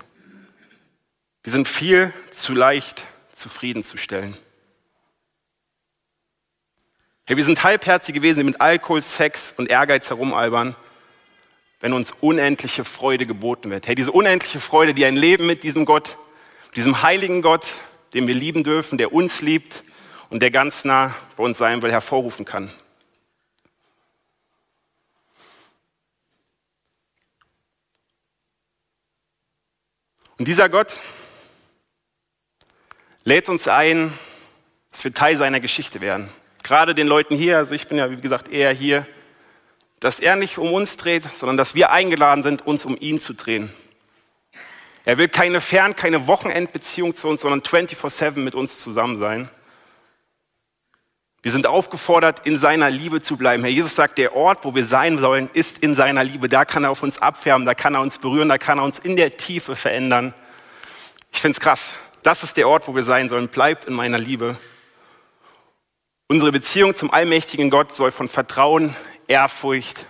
Wir 1.43 1.53
sind 1.53 1.67
viel 1.67 2.13
zu 2.31 2.55
leicht 2.55 3.07
zufriedenzustellen. 3.37 4.37
Hey, 7.27 7.37
wir 7.37 7.44
sind 7.44 7.62
halbherzige 7.64 8.22
Wesen, 8.22 8.38
die 8.38 8.44
mit 8.44 8.61
Alkohol, 8.61 9.03
Sex 9.03 9.53
und 9.57 9.68
Ehrgeiz 9.68 10.11
herumalbern, 10.11 10.77
wenn 11.81 11.92
uns 11.92 12.12
unendliche 12.20 12.85
Freude 12.85 13.27
geboten 13.27 13.70
wird. 13.70 13.88
Hey, 13.88 13.94
diese 13.94 14.12
unendliche 14.12 14.61
Freude, 14.61 14.94
die 14.94 15.05
ein 15.05 15.16
Leben 15.16 15.46
mit 15.46 15.64
diesem 15.64 15.85
Gott, 15.85 16.16
diesem 16.77 17.03
heiligen 17.03 17.42
Gott, 17.42 17.66
den 18.14 18.27
wir 18.27 18.35
lieben 18.35 18.64
dürfen, 18.64 18.96
der 18.96 19.12
uns 19.12 19.42
liebt 19.42 19.83
und 20.31 20.40
der 20.40 20.51
ganz 20.51 20.85
nah 20.85 21.14
bei 21.37 21.44
uns 21.44 21.59
sein 21.59 21.83
will, 21.83 21.90
hervorrufen 21.90 22.44
kann. 22.44 22.70
Und 30.38 30.46
dieser 30.46 30.68
Gott 30.68 31.01
lädt 33.27 33.49
uns 33.49 33.67
ein, 33.67 34.12
dass 34.91 35.05
wir 35.05 35.12
Teil 35.12 35.37
seiner 35.37 35.61
Geschichte 35.61 36.01
werden. 36.01 36.31
Gerade 36.62 36.95
den 36.95 37.09
Leuten 37.09 37.37
hier, 37.37 37.59
also 37.59 37.75
ich 37.75 37.87
bin 37.87 37.99
ja 37.99 38.11
wie 38.11 38.17
gesagt 38.17 38.51
eher 38.51 38.73
hier, 38.73 39.07
dass 40.01 40.21
er 40.21 40.37
nicht 40.37 40.59
um 40.59 40.73
uns 40.73 40.97
dreht, 40.97 41.29
sondern 41.35 41.57
dass 41.57 41.75
wir 41.75 41.91
eingeladen 41.91 42.45
sind, 42.45 42.67
uns 42.67 42.85
um 42.85 42.97
ihn 42.99 43.21
zu 43.21 43.35
drehen. 43.35 43.73
Er 45.05 45.19
will 45.19 45.29
keine 45.29 45.61
Fern-, 45.61 45.97
keine 45.97 46.29
Wochenendbeziehung 46.29 47.15
zu 47.15 47.29
uns, 47.29 47.41
sondern 47.41 47.61
24-7 47.61 48.39
mit 48.39 48.55
uns 48.55 48.79
zusammen 48.79 49.17
sein. 49.17 49.49
Wir 51.43 51.51
sind 51.51 51.67
aufgefordert, 51.67 52.47
in 52.47 52.57
seiner 52.57 52.91
Liebe 52.91 53.23
zu 53.23 53.37
bleiben. 53.37 53.65
Herr 53.65 53.73
Jesus 53.73 53.97
sagt, 53.97 54.19
der 54.19 54.37
Ort, 54.37 54.65
wo 54.65 54.75
wir 54.75 54.87
sein 54.87 55.19
sollen, 55.19 55.51
ist 55.53 55.79
in 55.79 55.97
seiner 55.97 56.23
Liebe. 56.23 56.47
Da 56.47 56.65
kann 56.65 56.85
er 56.85 56.91
auf 56.91 57.03
uns 57.03 57.19
abfärben, 57.19 57.67
da 57.67 57.75
kann 57.75 57.95
er 57.95 58.03
uns 58.03 58.19
berühren, 58.19 58.49
da 58.49 58.59
kann 58.59 58.79
er 58.79 58.85
uns 58.85 59.01
in 59.01 59.17
der 59.17 59.37
Tiefe 59.37 59.75
verändern. 59.75 60.33
Ich 61.33 61.41
finde 61.41 61.57
es 61.57 61.61
krass. 61.61 61.95
Das 62.27 62.43
ist 62.43 62.57
der 62.57 62.69
Ort, 62.69 62.89
wo 62.89 62.95
wir 62.97 63.05
sein 63.05 63.29
sollen. 63.29 63.47
Bleibt 63.47 63.85
in 63.85 63.95
meiner 63.95 64.19
Liebe. 64.19 64.57
Unsere 66.27 66.51
Beziehung 66.51 66.93
zum 66.93 67.12
allmächtigen 67.12 67.71
Gott 67.71 67.93
soll 67.93 68.11
von 68.11 68.27
Vertrauen, 68.27 68.97
Ehrfurcht 69.29 70.07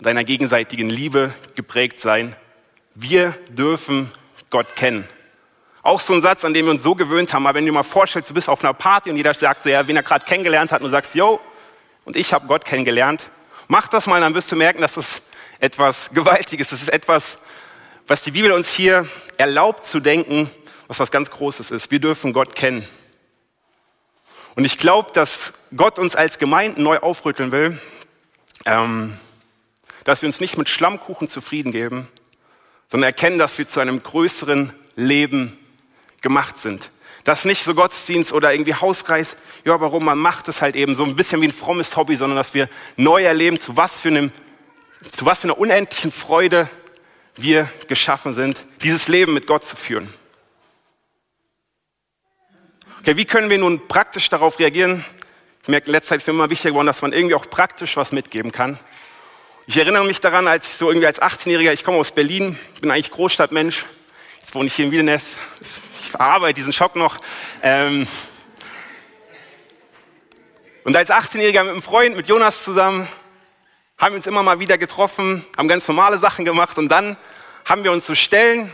und 0.00 0.08
einer 0.08 0.24
gegenseitigen 0.24 0.88
Liebe 0.88 1.32
geprägt 1.54 2.00
sein. 2.00 2.34
Wir 2.96 3.36
dürfen 3.50 4.10
Gott 4.50 4.74
kennen. 4.74 5.08
Auch 5.84 6.00
so 6.00 6.12
ein 6.14 6.22
Satz, 6.22 6.44
an 6.44 6.54
dem 6.54 6.66
wir 6.66 6.72
uns 6.72 6.82
so 6.82 6.96
gewöhnt 6.96 7.32
haben. 7.32 7.46
Aber 7.46 7.54
wenn 7.54 7.64
du 7.64 7.70
dir 7.70 7.74
mal 7.74 7.84
vorstellst, 7.84 8.30
du 8.30 8.34
bist 8.34 8.48
auf 8.48 8.64
einer 8.64 8.74
Party 8.74 9.10
und 9.10 9.16
jeder 9.16 9.32
sagt 9.32 9.62
so, 9.62 9.68
ja, 9.68 9.86
wen 9.86 9.94
er 9.94 10.02
gerade 10.02 10.24
kennengelernt 10.24 10.72
hat 10.72 10.80
und 10.80 10.88
du 10.88 10.90
sagst, 10.90 11.14
yo, 11.14 11.40
und 12.04 12.16
ich 12.16 12.32
habe 12.32 12.48
Gott 12.48 12.64
kennengelernt. 12.64 13.30
Mach 13.68 13.86
das 13.86 14.08
mal, 14.08 14.20
dann 14.20 14.34
wirst 14.34 14.50
du 14.50 14.56
merken, 14.56 14.80
dass 14.80 14.94
das 14.94 15.22
etwas 15.60 16.10
Gewaltiges, 16.10 16.70
das 16.70 16.82
ist 16.82 16.92
etwas, 16.92 17.38
was 18.08 18.22
die 18.22 18.32
Bibel 18.32 18.50
uns 18.50 18.72
hier 18.72 19.08
erlaubt 19.36 19.86
zu 19.86 20.00
denken, 20.00 20.50
was 20.88 21.00
was 21.00 21.10
ganz 21.10 21.30
Großes 21.30 21.70
ist. 21.70 21.90
Wir 21.90 21.98
dürfen 21.98 22.32
Gott 22.32 22.54
kennen. 22.54 22.86
Und 24.56 24.64
ich 24.64 24.78
glaube, 24.78 25.10
dass 25.12 25.66
Gott 25.76 25.98
uns 25.98 26.14
als 26.14 26.38
Gemeinden 26.38 26.82
neu 26.82 26.98
aufrütteln 26.98 27.50
will, 27.50 27.80
ähm, 28.66 29.18
dass 30.04 30.22
wir 30.22 30.28
uns 30.28 30.40
nicht 30.40 30.56
mit 30.56 30.68
Schlammkuchen 30.68 31.28
zufrieden 31.28 31.72
geben, 31.72 32.08
sondern 32.88 33.08
erkennen, 33.08 33.38
dass 33.38 33.58
wir 33.58 33.66
zu 33.66 33.80
einem 33.80 34.02
größeren 34.02 34.72
Leben 34.94 35.58
gemacht 36.20 36.58
sind. 36.58 36.90
Das 37.24 37.44
nicht 37.46 37.64
so 37.64 37.74
Gottesdienst 37.74 38.32
oder 38.32 38.52
irgendwie 38.52 38.74
Hauskreis, 38.74 39.38
ja, 39.64 39.80
warum 39.80 40.04
man 40.04 40.18
macht 40.18 40.46
es 40.48 40.60
halt 40.60 40.76
eben 40.76 40.94
so 40.94 41.04
ein 41.04 41.16
bisschen 41.16 41.40
wie 41.40 41.48
ein 41.48 41.52
frommes 41.52 41.96
Hobby, 41.96 42.16
sondern 42.16 42.36
dass 42.36 42.52
wir 42.54 42.68
neu 42.96 43.24
erleben, 43.24 43.58
zu 43.58 43.76
was 43.76 43.98
für 43.98 44.08
einem, 44.08 44.30
zu 45.10 45.24
was 45.24 45.40
für 45.40 45.48
einer 45.48 45.58
unendlichen 45.58 46.12
Freude 46.12 46.68
wir 47.34 47.68
geschaffen 47.88 48.34
sind, 48.34 48.66
dieses 48.82 49.08
Leben 49.08 49.32
mit 49.32 49.46
Gott 49.46 49.64
zu 49.64 49.74
führen. 49.74 50.08
Okay, 53.04 53.18
wie 53.18 53.26
können 53.26 53.50
wir 53.50 53.58
nun 53.58 53.86
praktisch 53.86 54.30
darauf 54.30 54.58
reagieren? 54.58 55.04
Ich 55.60 55.68
merke, 55.68 55.90
letzte 55.90 56.08
Zeit 56.08 56.20
ist 56.20 56.26
mir 56.26 56.32
immer 56.32 56.48
wichtiger 56.48 56.70
geworden, 56.70 56.86
dass 56.86 57.02
man 57.02 57.12
irgendwie 57.12 57.34
auch 57.34 57.50
praktisch 57.50 57.98
was 57.98 58.12
mitgeben 58.12 58.50
kann. 58.50 58.78
Ich 59.66 59.76
erinnere 59.76 60.06
mich 60.06 60.20
daran, 60.20 60.48
als 60.48 60.68
ich 60.68 60.74
so 60.76 60.88
irgendwie 60.88 61.06
als 61.06 61.20
18-Jähriger, 61.20 61.74
ich 61.74 61.84
komme 61.84 61.98
aus 61.98 62.12
Berlin, 62.12 62.58
bin 62.80 62.90
eigentlich 62.90 63.10
Großstadtmensch, 63.10 63.84
jetzt 64.40 64.54
wohne 64.54 64.68
ich 64.68 64.74
hier 64.74 64.86
in 64.86 64.90
Wiedenest, 64.90 65.36
verarbeite 66.12 66.54
diesen 66.54 66.72
Schock 66.72 66.96
noch. 66.96 67.18
Ähm 67.62 68.06
und 70.84 70.96
als 70.96 71.10
18-Jähriger 71.10 71.62
mit 71.62 71.72
einem 71.72 71.82
Freund, 71.82 72.16
mit 72.16 72.26
Jonas 72.26 72.64
zusammen, 72.64 73.06
haben 73.98 74.14
wir 74.14 74.16
uns 74.16 74.26
immer 74.26 74.42
mal 74.42 74.60
wieder 74.60 74.78
getroffen, 74.78 75.44
haben 75.58 75.68
ganz 75.68 75.86
normale 75.88 76.16
Sachen 76.16 76.46
gemacht 76.46 76.78
und 76.78 76.88
dann 76.88 77.18
haben 77.66 77.84
wir 77.84 77.92
uns 77.92 78.06
so 78.06 78.14
Stellen 78.14 78.72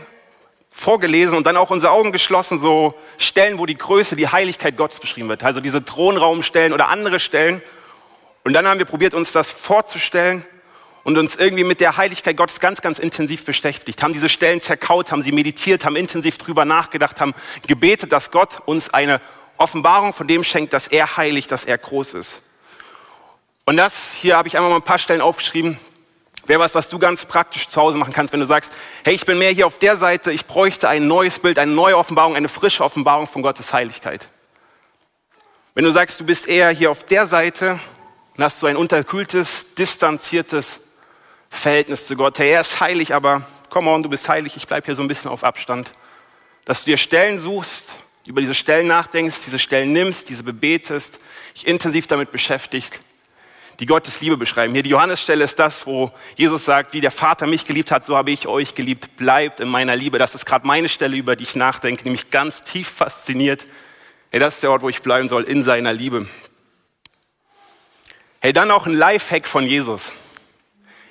vorgelesen 0.71 1.37
und 1.37 1.45
dann 1.45 1.57
auch 1.57 1.69
unsere 1.69 1.91
Augen 1.91 2.11
geschlossen, 2.11 2.57
so 2.59 2.95
Stellen, 3.17 3.59
wo 3.59 3.65
die 3.65 3.77
Größe, 3.77 4.15
die 4.15 4.29
Heiligkeit 4.29 4.77
Gottes 4.77 4.99
beschrieben 4.99 5.29
wird. 5.29 5.43
Also 5.43 5.59
diese 5.59 5.83
Thronraumstellen 5.83 6.73
oder 6.73 6.87
andere 6.87 7.19
Stellen. 7.19 7.61
Und 8.43 8.53
dann 8.53 8.67
haben 8.67 8.79
wir 8.79 8.85
probiert, 8.85 9.13
uns 9.13 9.31
das 9.31 9.51
vorzustellen 9.51 10.43
und 11.03 11.17
uns 11.17 11.35
irgendwie 11.35 11.63
mit 11.63 11.81
der 11.81 11.97
Heiligkeit 11.97 12.37
Gottes 12.37 12.59
ganz, 12.59 12.81
ganz 12.81 12.99
intensiv 12.99 13.45
beschäftigt, 13.45 14.01
haben 14.01 14.13
diese 14.13 14.29
Stellen 14.29 14.61
zerkaut, 14.61 15.11
haben 15.11 15.21
sie 15.21 15.31
meditiert, 15.31 15.85
haben 15.85 15.95
intensiv 15.95 16.37
drüber 16.37 16.65
nachgedacht, 16.65 17.19
haben 17.19 17.33
gebetet, 17.67 18.11
dass 18.11 18.31
Gott 18.31 18.59
uns 18.65 18.93
eine 18.93 19.19
Offenbarung 19.57 20.13
von 20.13 20.27
dem 20.27 20.43
schenkt, 20.43 20.73
dass 20.73 20.87
er 20.87 21.17
heilig, 21.17 21.47
dass 21.47 21.65
er 21.65 21.77
groß 21.77 22.13
ist. 22.15 22.43
Und 23.65 23.77
das, 23.77 24.13
hier 24.13 24.37
habe 24.37 24.47
ich 24.47 24.57
einmal 24.57 24.71
mal 24.71 24.77
ein 24.77 24.83
paar 24.83 24.97
Stellen 24.97 25.21
aufgeschrieben, 25.21 25.79
wäre 26.51 26.59
was, 26.59 26.75
was 26.75 26.89
du 26.89 26.99
ganz 26.99 27.23
praktisch 27.23 27.67
zu 27.67 27.79
Hause 27.79 27.97
machen 27.97 28.11
kannst, 28.11 28.33
wenn 28.33 28.41
du 28.41 28.45
sagst, 28.45 28.73
hey, 29.05 29.13
ich 29.13 29.25
bin 29.25 29.37
mehr 29.39 29.51
hier 29.51 29.65
auf 29.65 29.79
der 29.79 29.95
Seite, 29.95 30.33
ich 30.33 30.45
bräuchte 30.45 30.89
ein 30.89 31.07
neues 31.07 31.39
Bild, 31.39 31.57
eine 31.57 31.71
neue 31.71 31.97
Offenbarung, 31.97 32.35
eine 32.35 32.49
frische 32.49 32.83
Offenbarung 32.83 33.25
von 33.25 33.41
Gottes 33.41 33.73
Heiligkeit. 33.73 34.27
Wenn 35.75 35.85
du 35.85 35.91
sagst, 35.91 36.19
du 36.19 36.25
bist 36.25 36.49
eher 36.49 36.69
hier 36.71 36.91
auf 36.91 37.05
der 37.05 37.25
Seite, 37.25 37.79
dann 38.35 38.45
hast 38.45 38.61
du 38.61 38.67
ein 38.67 38.75
unterkühltes, 38.75 39.75
distanziertes 39.75 40.89
Verhältnis 41.49 42.05
zu 42.05 42.17
Gott. 42.17 42.37
Hey, 42.37 42.49
er 42.49 42.61
ist 42.61 42.81
heilig, 42.81 43.13
aber 43.13 43.43
komm 43.69 43.87
on, 43.87 44.03
du 44.03 44.09
bist 44.09 44.27
heilig, 44.27 44.57
ich 44.57 44.67
bleibe 44.67 44.85
hier 44.85 44.95
so 44.95 45.03
ein 45.03 45.07
bisschen 45.07 45.31
auf 45.31 45.45
Abstand. 45.45 45.93
Dass 46.65 46.83
du 46.83 46.91
dir 46.91 46.97
Stellen 46.97 47.39
suchst, 47.39 47.99
über 48.27 48.41
diese 48.41 48.55
Stellen 48.55 48.87
nachdenkst, 48.87 49.45
diese 49.45 49.57
Stellen 49.57 49.93
nimmst, 49.93 50.27
diese 50.27 50.43
bebetest, 50.43 51.21
dich 51.55 51.65
intensiv 51.65 52.07
damit 52.07 52.31
beschäftigt, 52.31 52.99
die 53.81 53.87
Gottes 53.87 54.21
Liebe 54.21 54.37
beschreiben. 54.37 54.73
Hier 54.75 54.83
die 54.83 54.91
Johannesstelle 54.91 55.43
ist 55.43 55.57
das, 55.57 55.87
wo 55.87 56.11
Jesus 56.35 56.65
sagt, 56.65 56.93
wie 56.93 57.01
der 57.01 57.09
Vater 57.09 57.47
mich 57.47 57.65
geliebt 57.65 57.89
hat, 57.89 58.05
so 58.05 58.15
habe 58.15 58.29
ich 58.29 58.47
euch 58.47 58.75
geliebt, 58.75 59.17
bleibt 59.17 59.59
in 59.59 59.67
meiner 59.67 59.95
Liebe. 59.95 60.19
Das 60.19 60.35
ist 60.35 60.45
gerade 60.45 60.67
meine 60.67 60.87
Stelle, 60.87 61.17
über 61.17 61.35
die 61.35 61.43
ich 61.43 61.55
nachdenke, 61.55 62.07
mich 62.07 62.29
ganz 62.29 62.61
tief 62.61 62.87
fasziniert. 62.87 63.67
Hey, 64.29 64.39
das 64.39 64.53
ist 64.53 64.63
der 64.63 64.69
Ort, 64.69 64.83
wo 64.83 64.89
ich 64.89 65.01
bleiben 65.01 65.29
soll, 65.29 65.45
in 65.45 65.63
seiner 65.63 65.93
Liebe. 65.93 66.27
Hey, 68.39 68.53
dann 68.53 68.69
auch 68.69 68.85
ein 68.85 68.93
Lifehack 68.93 69.47
von 69.47 69.65
Jesus. 69.65 70.11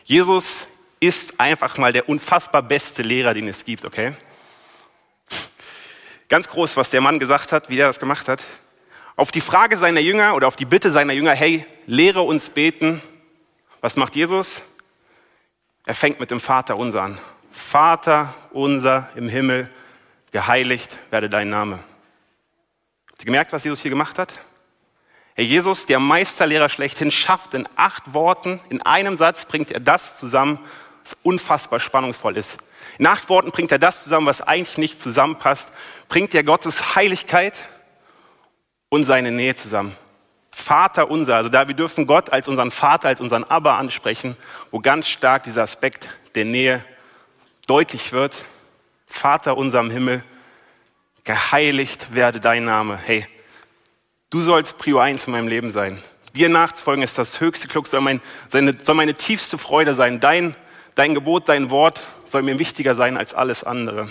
Jesus 0.04 0.68
ist 1.00 1.40
einfach 1.40 1.76
mal 1.76 1.92
der 1.92 2.08
unfassbar 2.08 2.62
beste 2.62 3.02
Lehrer, 3.02 3.34
den 3.34 3.48
es 3.48 3.64
gibt, 3.64 3.84
okay? 3.84 4.14
Ganz 6.28 6.48
groß, 6.48 6.76
was 6.76 6.88
der 6.90 7.00
Mann 7.00 7.18
gesagt 7.18 7.50
hat, 7.50 7.68
wie 7.68 7.80
er 7.80 7.88
das 7.88 7.98
gemacht 7.98 8.28
hat. 8.28 8.46
Auf 9.16 9.32
die 9.32 9.40
Frage 9.40 9.76
seiner 9.76 10.00
Jünger 10.00 10.34
oder 10.34 10.46
auf 10.46 10.56
die 10.56 10.64
Bitte 10.64 10.90
seiner 10.90 11.12
Jünger, 11.12 11.34
hey, 11.34 11.66
lehre 11.86 12.22
uns 12.22 12.50
beten, 12.50 13.02
was 13.80 13.96
macht 13.96 14.16
Jesus? 14.16 14.62
Er 15.86 15.94
fängt 15.94 16.20
mit 16.20 16.30
dem 16.30 16.40
Vater 16.40 16.76
unser 16.78 17.02
an. 17.02 17.18
Vater 17.50 18.34
unser 18.52 19.08
im 19.16 19.28
Himmel, 19.28 19.68
geheiligt 20.30 20.98
werde 21.10 21.28
dein 21.28 21.48
Name. 21.48 21.80
Habt 23.10 23.22
ihr 23.22 23.26
gemerkt, 23.26 23.52
was 23.52 23.64
Jesus 23.64 23.80
hier 23.80 23.90
gemacht 23.90 24.18
hat? 24.18 24.38
Herr 25.34 25.44
Jesus, 25.44 25.86
der 25.86 25.98
Meisterlehrer 25.98 26.68
schlechthin, 26.68 27.10
schafft 27.10 27.54
in 27.54 27.68
acht 27.76 28.12
Worten, 28.12 28.60
in 28.68 28.82
einem 28.82 29.16
Satz 29.16 29.44
bringt 29.44 29.70
er 29.70 29.80
das 29.80 30.16
zusammen, 30.16 30.58
was 31.02 31.16
unfassbar 31.22 31.80
spannungsvoll 31.80 32.36
ist. 32.36 32.58
In 32.98 33.06
acht 33.06 33.28
Worten 33.28 33.50
bringt 33.50 33.72
er 33.72 33.78
das 33.78 34.02
zusammen, 34.02 34.26
was 34.26 34.42
eigentlich 34.42 34.78
nicht 34.78 35.00
zusammenpasst. 35.00 35.72
Bringt 36.08 36.34
er 36.34 36.44
Gottes 36.44 36.94
Heiligkeit 36.94 37.64
und 38.90 39.04
seine 39.04 39.30
Nähe 39.30 39.54
zusammen. 39.54 39.96
Vater 40.50 41.10
unser, 41.10 41.36
also 41.36 41.48
da 41.48 41.66
wir 41.68 41.74
dürfen 41.74 42.06
Gott 42.06 42.30
als 42.32 42.48
unseren 42.48 42.70
Vater, 42.70 43.08
als 43.08 43.20
unseren 43.20 43.44
Abba 43.44 43.78
ansprechen, 43.78 44.36
wo 44.70 44.80
ganz 44.80 45.08
stark 45.08 45.44
dieser 45.44 45.62
Aspekt 45.62 46.10
der 46.34 46.44
Nähe 46.44 46.84
deutlich 47.66 48.12
wird. 48.12 48.44
Vater 49.06 49.56
unser 49.56 49.80
im 49.80 49.90
Himmel, 49.90 50.22
geheiligt 51.24 52.14
werde 52.14 52.40
dein 52.40 52.64
Name. 52.64 52.96
Hey, 52.96 53.26
du 54.28 54.40
sollst 54.40 54.76
Prio 54.76 54.98
1 54.98 55.26
in 55.26 55.32
meinem 55.32 55.48
Leben 55.48 55.70
sein. 55.70 56.00
Dir 56.34 56.48
nachzufolgen 56.48 57.02
ist 57.02 57.18
das 57.18 57.40
höchste 57.40 57.68
Glück, 57.68 57.86
soll, 57.86 58.00
mein, 58.00 58.20
seine, 58.48 58.74
soll 58.82 58.94
meine 58.94 59.14
tiefste 59.14 59.58
Freude 59.58 59.94
sein. 59.94 60.20
Dein, 60.20 60.54
dein 60.94 61.14
Gebot, 61.14 61.48
dein 61.48 61.70
Wort 61.70 62.06
soll 62.26 62.42
mir 62.42 62.58
wichtiger 62.58 62.94
sein 62.94 63.16
als 63.16 63.34
alles 63.34 63.64
andere. 63.64 64.10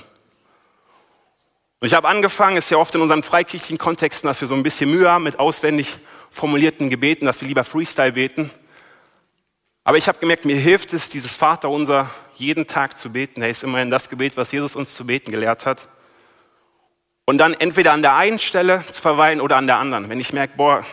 Und 1.80 1.88
ich 1.88 1.94
habe 1.94 2.08
angefangen, 2.10 2.58
es 2.58 2.66
ist 2.66 2.72
ja 2.72 2.78
oft 2.78 2.94
in 2.96 3.02
unseren 3.02 3.24
freikirchlichen 3.24 3.78
Kontexten, 3.78 4.28
dass 4.28 4.42
wir 4.42 4.48
so 4.48 4.54
ein 4.54 4.64
bisschen 4.64 4.92
Mühe 4.92 5.10
haben 5.10 5.24
mit 5.24 5.40
auswendig 5.40 5.98
formulierten 6.30 6.90
Gebeten, 6.90 7.26
dass 7.26 7.40
wir 7.40 7.48
lieber 7.48 7.64
Freestyle 7.64 8.12
beten. 8.12 8.52
Aber 9.86 9.98
ich 9.98 10.08
habe 10.08 10.20
gemerkt, 10.20 10.44
mir 10.44 10.58
hilft 10.58 10.94
es, 10.94 11.08
dieses 11.08 11.36
Vaterunser 11.36 12.10
jeden 12.36 12.68
Tag 12.68 12.98
zu 12.98 13.12
beten. 13.12 13.42
Er 13.42 13.50
ist 13.50 13.64
immerhin 13.64 13.90
das 13.90 14.10
Gebet, 14.10 14.36
was 14.36 14.52
Jesus 14.52 14.76
uns 14.76 14.94
zu 14.94 15.06
beten 15.06 15.32
gelehrt 15.32 15.66
hat. 15.66 15.88
Und 17.26 17.38
dann 17.38 17.54
entweder 17.54 17.94
an 17.94 18.02
der 18.02 18.16
einen 18.16 18.40
Stelle 18.40 18.84
zu 18.92 19.02
verweilen 19.02 19.40
oder 19.40 19.56
an 19.56 19.66
der 19.66 19.78
anderen. 19.78 20.10
Wenn 20.10 20.20
ich 20.20 20.34
merke, 20.34 20.58
boah, 20.58 20.86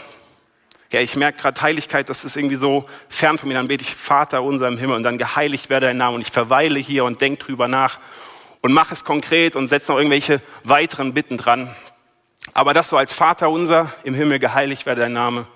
ja, 0.93 1.01
ich 1.01 1.17
merke 1.17 1.41
gerade 1.41 1.61
Heiligkeit, 1.63 2.09
das 2.09 2.25
ist 2.25 2.37
irgendwie 2.37 2.57
so 2.57 2.87
fern 3.09 3.39
von 3.39 3.49
mir, 3.49 3.55
dann 3.55 3.69
bete 3.69 3.83
ich 3.83 3.95
Vater 3.95 4.43
unser 4.43 4.69
im 4.69 4.79
Himmel 4.79 4.97
und 4.97 5.03
dann 5.03 5.19
geheiligt 5.19 5.69
werde 5.69 5.87
dein 5.87 5.97
Name 5.97 6.15
und 6.15 6.21
ich 6.21 6.31
verweile 6.31 6.79
hier 6.79 7.05
und 7.05 7.21
denke 7.21 7.45
drüber 7.45 7.67
nach 7.67 7.99
und 8.67 8.73
mache 8.73 8.95
es 8.95 9.05
konkret 9.05 9.55
und 9.55 9.69
setze 9.69 9.93
noch 9.93 9.99
irgendwelche 9.99 10.43
weiteren 10.65 11.15
Bitten 11.15 11.37
dran. 11.37 11.73
Aber 12.53 12.75
das 12.75 12.89
so 12.89 12.97
als 12.97 13.15
Vater 13.15 13.49
unser 13.49 13.95
im 14.03 14.13
Himmel 14.13 14.41
geheiligt 14.41 14.87
werde 14.87 15.03
dein 15.03 15.13
Name, 15.13 15.47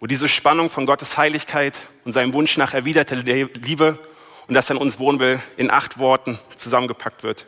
wo 0.00 0.08
diese 0.08 0.26
Spannung 0.26 0.68
von 0.68 0.84
Gottes 0.84 1.16
Heiligkeit 1.16 1.80
und 2.04 2.12
seinem 2.12 2.34
Wunsch 2.34 2.56
nach 2.56 2.74
erwiderter 2.74 3.14
Liebe 3.14 4.00
und 4.48 4.54
das 4.54 4.68
an 4.68 4.78
uns 4.78 4.98
wohnen 4.98 5.20
will, 5.20 5.38
in 5.58 5.70
acht 5.70 6.00
Worten 6.00 6.40
zusammengepackt 6.56 7.22
wird. 7.22 7.46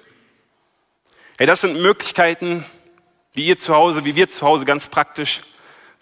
Hey, 1.37 1.49
das 1.49 1.63
sind 1.63 1.83
Möglichkeiten, 1.83 2.65
wie 3.33 3.47
ihr 3.47 3.59
zu 3.59 3.75
Hause, 3.75 4.05
wie 4.05 4.15
wir 4.15 4.29
zu 4.29 4.47
Hause 4.47 4.67
ganz 4.67 4.87
praktisch 4.87 5.41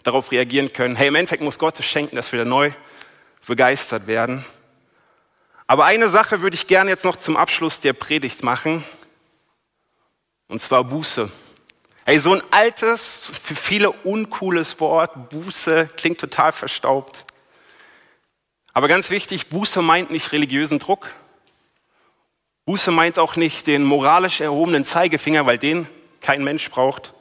darauf 0.03 0.31
reagieren 0.31 0.73
können. 0.73 0.95
Hey, 0.95 1.07
im 1.07 1.15
Endeffekt 1.15 1.41
muss 1.41 1.57
Gott 1.57 1.79
es 1.79 1.87
schenken, 1.87 2.17
dass 2.17 2.31
wir 2.31 2.37
da 2.37 2.45
neu 2.45 2.71
begeistert 3.47 4.05
werden. 4.05 4.45
Aber 5.71 5.85
eine 5.85 6.09
Sache 6.09 6.41
würde 6.41 6.55
ich 6.55 6.67
gerne 6.67 6.89
jetzt 6.89 7.05
noch 7.05 7.15
zum 7.15 7.37
Abschluss 7.37 7.79
der 7.79 7.93
Predigt 7.93 8.43
machen, 8.43 8.83
und 10.49 10.61
zwar 10.61 10.83
Buße. 10.83 11.31
Hey, 12.03 12.19
so 12.19 12.33
ein 12.33 12.43
altes, 12.51 13.31
für 13.41 13.55
viele 13.55 13.89
uncooles 13.89 14.81
Wort, 14.81 15.29
Buße, 15.29 15.87
klingt 15.95 16.19
total 16.19 16.51
verstaubt. 16.51 17.23
Aber 18.73 18.89
ganz 18.89 19.09
wichtig, 19.11 19.47
Buße 19.47 19.81
meint 19.81 20.11
nicht 20.11 20.33
religiösen 20.33 20.77
Druck. 20.77 21.13
Buße 22.65 22.91
meint 22.91 23.17
auch 23.17 23.37
nicht 23.37 23.65
den 23.65 23.85
moralisch 23.85 24.41
erhobenen 24.41 24.83
Zeigefinger, 24.83 25.45
weil 25.45 25.57
den 25.57 25.87
kein 26.19 26.43
Mensch 26.43 26.69
braucht 26.69 27.13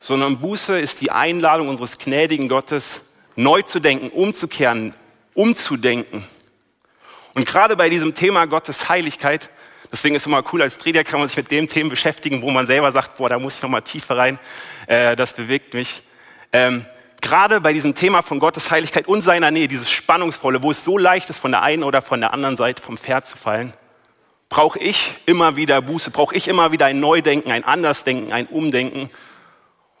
sondern 0.00 0.38
Buße 0.38 0.78
ist 0.78 1.00
die 1.00 1.10
Einladung 1.10 1.68
unseres 1.68 1.98
gnädigen 1.98 2.48
Gottes, 2.48 3.06
neu 3.36 3.62
zu 3.62 3.80
denken, 3.80 4.10
umzukehren, 4.10 4.94
umzudenken. 5.34 6.24
Und 7.38 7.46
gerade 7.46 7.76
bei 7.76 7.88
diesem 7.88 8.16
Thema 8.16 8.46
Gottes 8.46 8.88
Heiligkeit, 8.88 9.48
deswegen 9.92 10.16
ist 10.16 10.22
es 10.22 10.26
immer 10.26 10.42
cool, 10.52 10.60
als 10.60 10.76
Prediger 10.76 11.04
kann 11.04 11.20
man 11.20 11.28
sich 11.28 11.36
mit 11.36 11.52
dem 11.52 11.68
Themen 11.68 11.88
beschäftigen, 11.88 12.42
wo 12.42 12.50
man 12.50 12.66
selber 12.66 12.90
sagt, 12.90 13.16
boah, 13.16 13.28
da 13.28 13.38
muss 13.38 13.54
ich 13.54 13.62
noch 13.62 13.70
mal 13.70 13.80
tiefer 13.80 14.16
rein, 14.16 14.40
äh, 14.88 15.14
das 15.14 15.34
bewegt 15.34 15.72
mich. 15.72 16.02
Ähm, 16.52 16.84
gerade 17.20 17.60
bei 17.60 17.72
diesem 17.72 17.94
Thema 17.94 18.22
von 18.22 18.40
Gottes 18.40 18.72
Heiligkeit 18.72 19.06
und 19.06 19.22
seiner 19.22 19.52
Nähe, 19.52 19.68
dieses 19.68 19.88
Spannungsvolle, 19.88 20.64
wo 20.64 20.72
es 20.72 20.82
so 20.82 20.98
leicht 20.98 21.30
ist, 21.30 21.38
von 21.38 21.52
der 21.52 21.62
einen 21.62 21.84
oder 21.84 22.02
von 22.02 22.18
der 22.20 22.32
anderen 22.34 22.56
Seite 22.56 22.82
vom 22.82 22.98
Pferd 22.98 23.28
zu 23.28 23.36
fallen, 23.36 23.72
brauche 24.48 24.80
ich 24.80 25.14
immer 25.26 25.54
wieder 25.54 25.80
Buße, 25.80 26.10
brauche 26.10 26.34
ich 26.34 26.48
immer 26.48 26.72
wieder 26.72 26.86
ein 26.86 26.98
Neudenken, 26.98 27.52
ein 27.52 27.62
Andersdenken, 27.62 28.32
ein 28.32 28.48
Umdenken 28.48 29.10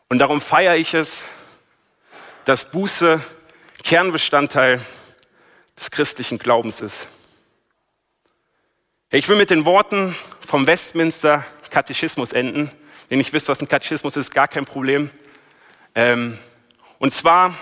und 0.08 0.18
darum 0.18 0.40
feiere 0.40 0.74
ich 0.74 0.92
es, 0.92 1.22
dass 2.46 2.72
Buße 2.72 3.22
Kernbestandteil 3.84 4.80
des 5.78 5.92
christlichen 5.92 6.40
Glaubens 6.40 6.80
ist. 6.80 7.06
Ich 9.10 9.26
will 9.26 9.36
mit 9.36 9.48
den 9.48 9.64
Worten 9.64 10.14
vom 10.44 10.66
Westminster 10.66 11.42
Katechismus 11.70 12.32
enden. 12.32 12.70
Wenn 13.08 13.20
ich 13.20 13.32
wisst, 13.32 13.48
was 13.48 13.58
ein 13.58 13.66
Katechismus 13.66 14.16
ist, 14.16 14.34
gar 14.34 14.48
kein 14.48 14.66
Problem. 14.66 15.10
Ähm, 15.94 16.38
und 16.98 17.14
zwar 17.14 17.54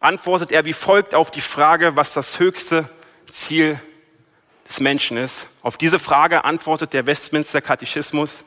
antwortet 0.00 0.50
er 0.50 0.64
wie 0.64 0.72
folgt 0.72 1.14
auf 1.14 1.30
die 1.30 1.42
Frage, 1.42 1.96
was 1.96 2.14
das 2.14 2.38
höchste 2.38 2.88
Ziel 3.30 3.78
des 4.66 4.80
Menschen 4.80 5.18
ist. 5.18 5.48
Auf 5.60 5.76
diese 5.76 5.98
Frage 5.98 6.46
antwortet 6.46 6.94
der 6.94 7.04
Westminster 7.04 7.60
Katechismus. 7.60 8.46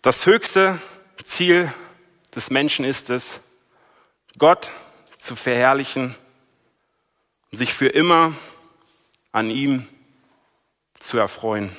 Das 0.00 0.24
höchste 0.24 0.80
Ziel 1.24 1.70
des 2.34 2.48
Menschen 2.48 2.86
ist 2.86 3.10
es, 3.10 3.40
Gott 4.38 4.70
zu 5.18 5.36
verherrlichen 5.36 6.14
und 7.52 7.58
sich 7.58 7.74
für 7.74 7.88
immer 7.88 8.32
an 9.32 9.50
ihm 9.50 9.86
zu 10.98 11.18
erfreuen. 11.18 11.74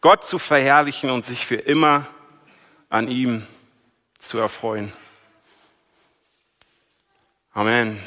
Gott 0.00 0.24
zu 0.24 0.38
verherrlichen 0.38 1.10
und 1.10 1.24
sich 1.24 1.46
für 1.46 1.56
immer 1.56 2.06
an 2.88 3.08
ihm 3.08 3.46
zu 4.18 4.38
erfreuen. 4.38 4.92
Amen. 7.52 8.00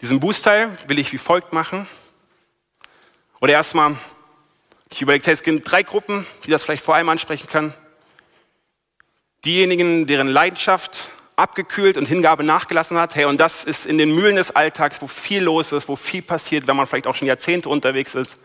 Diesen 0.00 0.18
Bußteil 0.18 0.76
will 0.88 0.98
ich 0.98 1.12
wie 1.12 1.18
folgt 1.18 1.52
machen. 1.52 1.86
Oder 3.40 3.52
erstmal 3.52 3.96
ich 4.92 5.00
überlege, 5.00 5.30
es 5.30 5.42
gibt 5.42 5.70
drei 5.70 5.82
Gruppen, 5.82 6.26
die 6.44 6.50
das 6.50 6.64
vielleicht 6.64 6.84
vor 6.84 6.94
allem 6.94 7.08
ansprechen 7.08 7.46
können. 7.46 7.72
Diejenigen, 9.44 10.06
deren 10.06 10.26
Leidenschaft 10.26 11.10
abgekühlt 11.36 11.96
und 11.96 12.06
Hingabe 12.06 12.44
nachgelassen 12.44 12.98
hat. 12.98 13.14
Hey, 13.14 13.24
und 13.24 13.38
das 13.40 13.64
ist 13.64 13.86
in 13.86 13.98
den 13.98 14.14
Mühlen 14.14 14.36
des 14.36 14.54
Alltags, 14.54 15.02
wo 15.02 15.06
viel 15.06 15.42
los 15.42 15.72
ist, 15.72 15.88
wo 15.88 15.96
viel 15.96 16.22
passiert, 16.22 16.66
wenn 16.66 16.76
man 16.76 16.86
vielleicht 16.86 17.06
auch 17.06 17.14
schon 17.14 17.28
Jahrzehnte 17.28 17.68
unterwegs 17.68 18.14
ist. 18.14 18.38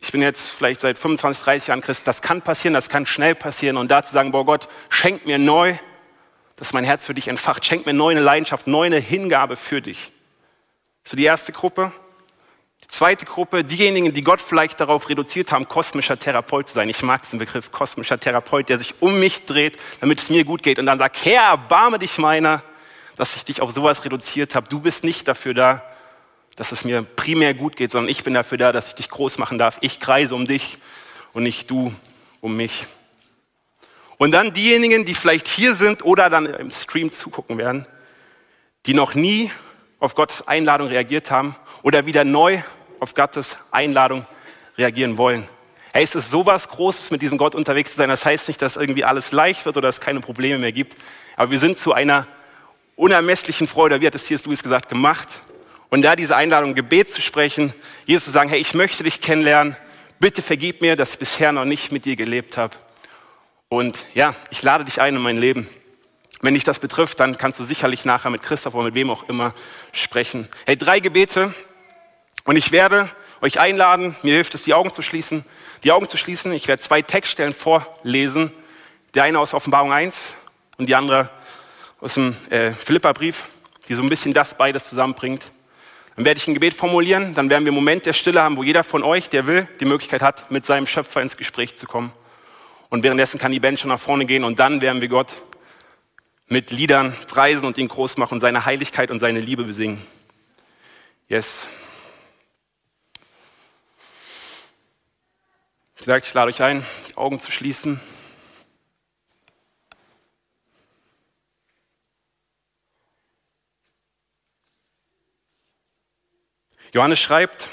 Ich 0.00 0.10
bin 0.10 0.20
jetzt 0.20 0.50
vielleicht 0.50 0.80
seit 0.80 0.98
25, 0.98 1.44
30 1.44 1.68
Jahren 1.68 1.80
Christ. 1.80 2.06
Das 2.06 2.22
kann 2.22 2.42
passieren, 2.42 2.74
das 2.74 2.88
kann 2.88 3.06
schnell 3.06 3.36
passieren. 3.36 3.76
Und 3.76 3.90
da 3.90 4.04
zu 4.04 4.12
sagen, 4.12 4.32
boah 4.32 4.44
Gott, 4.44 4.68
schenk 4.88 5.26
mir 5.26 5.38
neu, 5.38 5.76
dass 6.56 6.72
mein 6.72 6.84
Herz 6.84 7.06
für 7.06 7.14
dich 7.14 7.28
entfacht. 7.28 7.64
Schenk 7.64 7.86
mir 7.86 7.92
neu 7.92 8.10
eine 8.10 8.20
Leidenschaft, 8.20 8.66
neu 8.66 8.86
eine 8.86 8.98
Hingabe 8.98 9.56
für 9.56 9.80
dich. 9.80 10.12
So 11.04 11.16
die 11.16 11.24
erste 11.24 11.52
Gruppe. 11.52 11.92
Die 12.82 12.88
zweite 12.88 13.24
Gruppe, 13.24 13.64
diejenigen, 13.64 14.12
die 14.12 14.22
Gott 14.22 14.40
vielleicht 14.40 14.80
darauf 14.80 15.08
reduziert 15.08 15.52
haben, 15.52 15.68
kosmischer 15.68 16.18
Therapeut 16.18 16.68
zu 16.68 16.74
sein. 16.74 16.88
Ich 16.88 17.02
mag 17.02 17.22
diesen 17.22 17.38
Begriff 17.38 17.70
kosmischer 17.70 18.18
Therapeut, 18.18 18.68
der 18.68 18.78
sich 18.78 19.00
um 19.00 19.18
mich 19.20 19.46
dreht, 19.46 19.78
damit 20.00 20.20
es 20.20 20.30
mir 20.30 20.44
gut 20.44 20.62
geht 20.62 20.78
und 20.78 20.86
dann 20.86 20.98
sagt, 20.98 21.24
Herr, 21.24 21.42
erbarme 21.50 21.98
dich 21.98 22.18
meiner, 22.18 22.62
dass 23.16 23.36
ich 23.36 23.44
dich 23.44 23.62
auf 23.62 23.70
sowas 23.70 24.04
reduziert 24.04 24.54
habe. 24.54 24.68
Du 24.68 24.80
bist 24.80 25.04
nicht 25.04 25.28
dafür 25.28 25.54
da, 25.54 25.82
dass 26.56 26.72
es 26.72 26.84
mir 26.84 27.02
primär 27.02 27.54
gut 27.54 27.76
geht, 27.76 27.92
sondern 27.92 28.10
ich 28.10 28.24
bin 28.24 28.34
dafür 28.34 28.58
da, 28.58 28.72
dass 28.72 28.88
ich 28.88 28.94
dich 28.94 29.08
groß 29.08 29.38
machen 29.38 29.58
darf. 29.58 29.78
Ich 29.80 30.00
kreise 30.00 30.34
um 30.34 30.46
dich 30.46 30.78
und 31.32 31.44
nicht 31.44 31.70
du 31.70 31.94
um 32.40 32.56
mich. 32.56 32.86
Und 34.18 34.32
dann 34.32 34.52
diejenigen, 34.52 35.04
die 35.04 35.14
vielleicht 35.14 35.48
hier 35.48 35.74
sind 35.74 36.04
oder 36.04 36.30
dann 36.30 36.46
im 36.46 36.70
Stream 36.70 37.10
zugucken 37.10 37.58
werden, 37.58 37.86
die 38.86 38.94
noch 38.94 39.14
nie 39.14 39.50
auf 39.98 40.14
Gottes 40.14 40.46
Einladung 40.46 40.88
reagiert 40.88 41.30
haben 41.30 41.56
oder 41.82 42.06
wieder 42.06 42.24
neu 42.24 42.62
auf 43.00 43.14
Gottes 43.14 43.56
Einladung 43.70 44.26
reagieren 44.78 45.18
wollen. 45.18 45.48
Hey, 45.92 46.04
es 46.04 46.14
ist 46.14 46.30
sowas 46.30 46.68
Großes, 46.68 47.10
mit 47.10 47.20
diesem 47.20 47.36
Gott 47.36 47.54
unterwegs 47.54 47.90
zu 47.90 47.98
sein. 47.98 48.08
Das 48.08 48.24
heißt 48.24 48.48
nicht, 48.48 48.62
dass 48.62 48.76
irgendwie 48.76 49.04
alles 49.04 49.32
leicht 49.32 49.66
wird 49.66 49.76
oder 49.76 49.88
es 49.88 50.00
keine 50.00 50.20
Probleme 50.20 50.58
mehr 50.58 50.72
gibt. 50.72 50.96
Aber 51.36 51.50
wir 51.50 51.58
sind 51.58 51.78
zu 51.78 51.92
einer 51.92 52.26
unermesslichen 52.96 53.66
Freude, 53.66 54.00
wie 54.00 54.06
hat 54.06 54.14
es 54.14 54.24
C.S. 54.24 54.46
Lewis 54.46 54.62
gesagt, 54.62 54.88
gemacht. 54.88 55.40
Und 55.90 56.02
da 56.02 56.16
diese 56.16 56.36
Einladung, 56.36 56.74
Gebet 56.74 57.12
zu 57.12 57.20
sprechen, 57.20 57.74
Jesus 58.06 58.24
zu 58.24 58.30
sagen, 58.30 58.48
hey, 58.48 58.58
ich 58.58 58.72
möchte 58.72 59.04
dich 59.04 59.20
kennenlernen. 59.20 59.76
Bitte 60.18 60.40
vergib 60.40 60.80
mir, 60.80 60.96
dass 60.96 61.12
ich 61.12 61.18
bisher 61.18 61.52
noch 61.52 61.66
nicht 61.66 61.92
mit 61.92 62.06
dir 62.06 62.16
gelebt 62.16 62.56
habe. 62.56 62.76
Und 63.68 64.06
ja, 64.14 64.34
ich 64.50 64.62
lade 64.62 64.84
dich 64.84 65.00
ein 65.00 65.16
in 65.16 65.20
mein 65.20 65.36
Leben. 65.36 65.68
Wenn 66.40 66.54
dich 66.54 66.64
das 66.64 66.78
betrifft, 66.78 67.20
dann 67.20 67.36
kannst 67.36 67.58
du 67.58 67.64
sicherlich 67.64 68.04
nachher 68.04 68.30
mit 68.30 68.42
Christoph 68.42 68.74
oder 68.74 68.84
mit 68.84 68.94
wem 68.94 69.10
auch 69.10 69.28
immer 69.28 69.54
sprechen. 69.92 70.48
Hey, 70.64 70.76
drei 70.76 71.00
Gebete. 71.00 71.52
Und 72.44 72.56
ich 72.56 72.72
werde 72.72 73.08
euch 73.40 73.60
einladen, 73.60 74.16
mir 74.22 74.34
hilft 74.34 74.54
es, 74.54 74.62
die 74.64 74.74
Augen 74.74 74.92
zu 74.92 75.02
schließen, 75.02 75.44
die 75.84 75.92
Augen 75.92 76.08
zu 76.08 76.16
schließen. 76.16 76.52
Ich 76.52 76.68
werde 76.68 76.82
zwei 76.82 77.02
Textstellen 77.02 77.54
vorlesen, 77.54 78.52
Der 79.14 79.24
eine 79.24 79.38
aus 79.38 79.52
Offenbarung 79.52 79.92
1 79.92 80.34
und 80.78 80.88
die 80.88 80.94
andere 80.94 81.28
aus 82.00 82.14
dem 82.14 82.34
äh, 82.50 82.72
Philipperbrief, 82.72 83.44
die 83.88 83.94
so 83.94 84.02
ein 84.02 84.08
bisschen 84.08 84.32
das 84.32 84.56
beides 84.56 84.84
zusammenbringt. 84.84 85.50
Dann 86.16 86.24
werde 86.24 86.38
ich 86.38 86.46
ein 86.46 86.54
Gebet 86.54 86.74
formulieren, 86.74 87.34
dann 87.34 87.48
werden 87.48 87.64
wir 87.64 87.70
einen 87.70 87.76
Moment 87.76 88.06
der 88.06 88.12
Stille 88.12 88.42
haben, 88.42 88.56
wo 88.56 88.62
jeder 88.62 88.84
von 88.84 89.02
euch, 89.02 89.28
der 89.28 89.46
will, 89.46 89.68
die 89.80 89.84
Möglichkeit 89.84 90.22
hat, 90.22 90.50
mit 90.50 90.66
seinem 90.66 90.86
Schöpfer 90.86 91.22
ins 91.22 91.36
Gespräch 91.36 91.76
zu 91.76 91.86
kommen. 91.86 92.12
Und 92.88 93.02
währenddessen 93.02 93.40
kann 93.40 93.52
die 93.52 93.60
Band 93.60 93.80
schon 93.80 93.88
nach 93.88 94.00
vorne 94.00 94.26
gehen 94.26 94.44
und 94.44 94.58
dann 94.58 94.80
werden 94.80 95.00
wir 95.00 95.08
Gott 95.08 95.36
mit 96.48 96.70
Liedern 96.70 97.16
preisen 97.28 97.64
und 97.64 97.78
ihn 97.78 97.88
groß 97.88 98.18
machen, 98.18 98.40
seine 98.40 98.66
Heiligkeit 98.66 99.10
und 99.10 99.20
seine 99.20 99.40
Liebe 99.40 99.64
besingen. 99.64 100.02
Yes. 101.28 101.68
Ich 105.98 106.06
sage, 106.06 106.24
ich 106.26 106.34
lade 106.34 106.48
euch 106.48 106.62
ein, 106.62 106.84
die 107.08 107.16
Augen 107.16 107.40
zu 107.40 107.52
schließen. 107.52 108.00
Johannes 116.92 117.20
schreibt, 117.20 117.68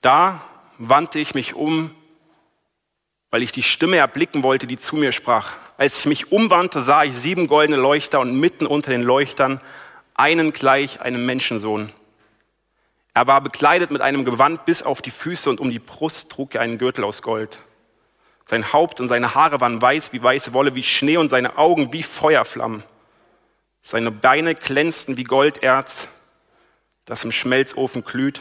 da 0.00 0.40
wandte 0.78 1.18
ich 1.18 1.34
mich 1.34 1.54
um, 1.54 1.94
weil 3.30 3.42
ich 3.42 3.52
die 3.52 3.62
Stimme 3.62 3.96
erblicken 3.96 4.42
wollte, 4.42 4.66
die 4.66 4.76
zu 4.76 4.96
mir 4.96 5.12
sprach. 5.12 5.52
Als 5.76 6.00
ich 6.00 6.06
mich 6.06 6.30
umwandte, 6.30 6.80
sah 6.80 7.04
ich 7.04 7.16
sieben 7.16 7.48
goldene 7.48 7.80
Leuchter 7.80 8.20
und 8.20 8.38
mitten 8.38 8.66
unter 8.66 8.90
den 8.90 9.02
Leuchtern 9.02 9.60
einen 10.14 10.52
gleich 10.52 11.00
einem 11.00 11.26
Menschensohn. 11.26 11.92
Er 13.20 13.26
war 13.26 13.42
bekleidet 13.42 13.90
mit 13.90 14.00
einem 14.00 14.24
Gewand 14.24 14.64
bis 14.64 14.82
auf 14.82 15.02
die 15.02 15.10
Füße 15.10 15.50
und 15.50 15.60
um 15.60 15.70
die 15.70 15.78
Brust 15.78 16.32
trug 16.32 16.54
er 16.54 16.62
einen 16.62 16.78
Gürtel 16.78 17.04
aus 17.04 17.20
Gold. 17.20 17.58
Sein 18.46 18.72
Haupt 18.72 18.98
und 18.98 19.08
seine 19.08 19.34
Haare 19.34 19.60
waren 19.60 19.82
weiß 19.82 20.14
wie 20.14 20.22
weiße 20.22 20.54
Wolle, 20.54 20.74
wie 20.74 20.82
Schnee 20.82 21.18
und 21.18 21.28
seine 21.28 21.58
Augen 21.58 21.92
wie 21.92 22.02
Feuerflammen. 22.02 22.82
Seine 23.82 24.10
Beine 24.10 24.54
glänzten 24.54 25.18
wie 25.18 25.24
Golderz 25.24 26.08
das 27.04 27.22
im 27.22 27.30
Schmelzofen 27.30 28.06
glüht. 28.06 28.40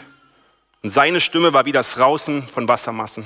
Und 0.81 0.91
seine 0.91 1.19
Stimme 1.19 1.51
war 1.51 1.65
wie 1.65 1.73
das 1.73 1.99
Rausen 1.99 2.47
von 2.47 2.69
Wassermassen. 2.69 3.25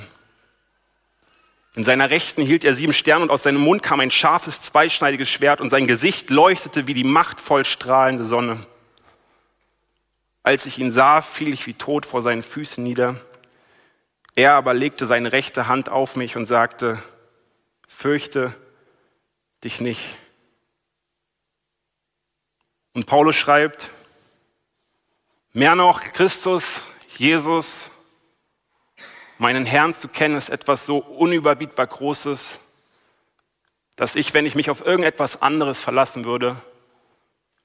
In 1.76 1.84
seiner 1.84 2.10
Rechten 2.10 2.42
hielt 2.42 2.64
er 2.64 2.74
sieben 2.74 2.92
Sterne 2.92 3.22
und 3.22 3.30
aus 3.30 3.44
seinem 3.44 3.60
Mund 3.60 3.80
kam 3.80 4.00
ein 4.00 4.10
scharfes, 4.10 4.60
zweischneidiges 4.60 5.30
Schwert 5.30 5.60
und 5.60 5.70
sein 5.70 5.86
Gesicht 5.86 6.30
leuchtete 6.30 6.88
wie 6.88 6.94
die 6.94 7.04
machtvoll 7.04 7.64
strahlende 7.64 8.24
Sonne. 8.24 8.66
Als 10.44 10.66
ich 10.66 10.78
ihn 10.78 10.92
sah, 10.92 11.22
fiel 11.22 11.52
ich 11.52 11.66
wie 11.66 11.74
tot 11.74 12.06
vor 12.06 12.22
seinen 12.22 12.42
Füßen 12.42 12.84
nieder. 12.84 13.16
Er 14.36 14.52
aber 14.52 14.74
legte 14.74 15.06
seine 15.06 15.32
rechte 15.32 15.66
Hand 15.66 15.88
auf 15.88 16.14
mich 16.14 16.36
und 16.36 16.46
sagte, 16.46 17.02
fürchte 17.88 18.54
dich 19.64 19.80
nicht. 19.80 20.16
Und 22.92 23.06
Paulus 23.06 23.34
schreibt, 23.34 23.90
Mehr 25.56 25.76
noch, 25.76 26.00
Christus, 26.00 26.82
Jesus, 27.16 27.92
meinen 29.38 29.64
Herrn 29.64 29.94
zu 29.94 30.08
kennen, 30.08 30.36
ist 30.36 30.48
etwas 30.48 30.84
so 30.84 30.98
unüberbietbar 30.98 31.86
Großes, 31.86 32.58
dass 33.94 34.16
ich, 34.16 34.34
wenn 34.34 34.46
ich 34.46 34.56
mich 34.56 34.68
auf 34.68 34.84
irgendetwas 34.84 35.42
anderes 35.42 35.80
verlassen 35.80 36.24
würde, 36.24 36.56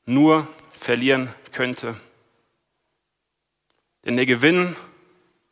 nur 0.05 0.47
verlieren 0.71 1.33
könnte. 1.51 1.95
Denn 4.05 4.15
der 4.15 4.25
Gewinn, 4.25 4.75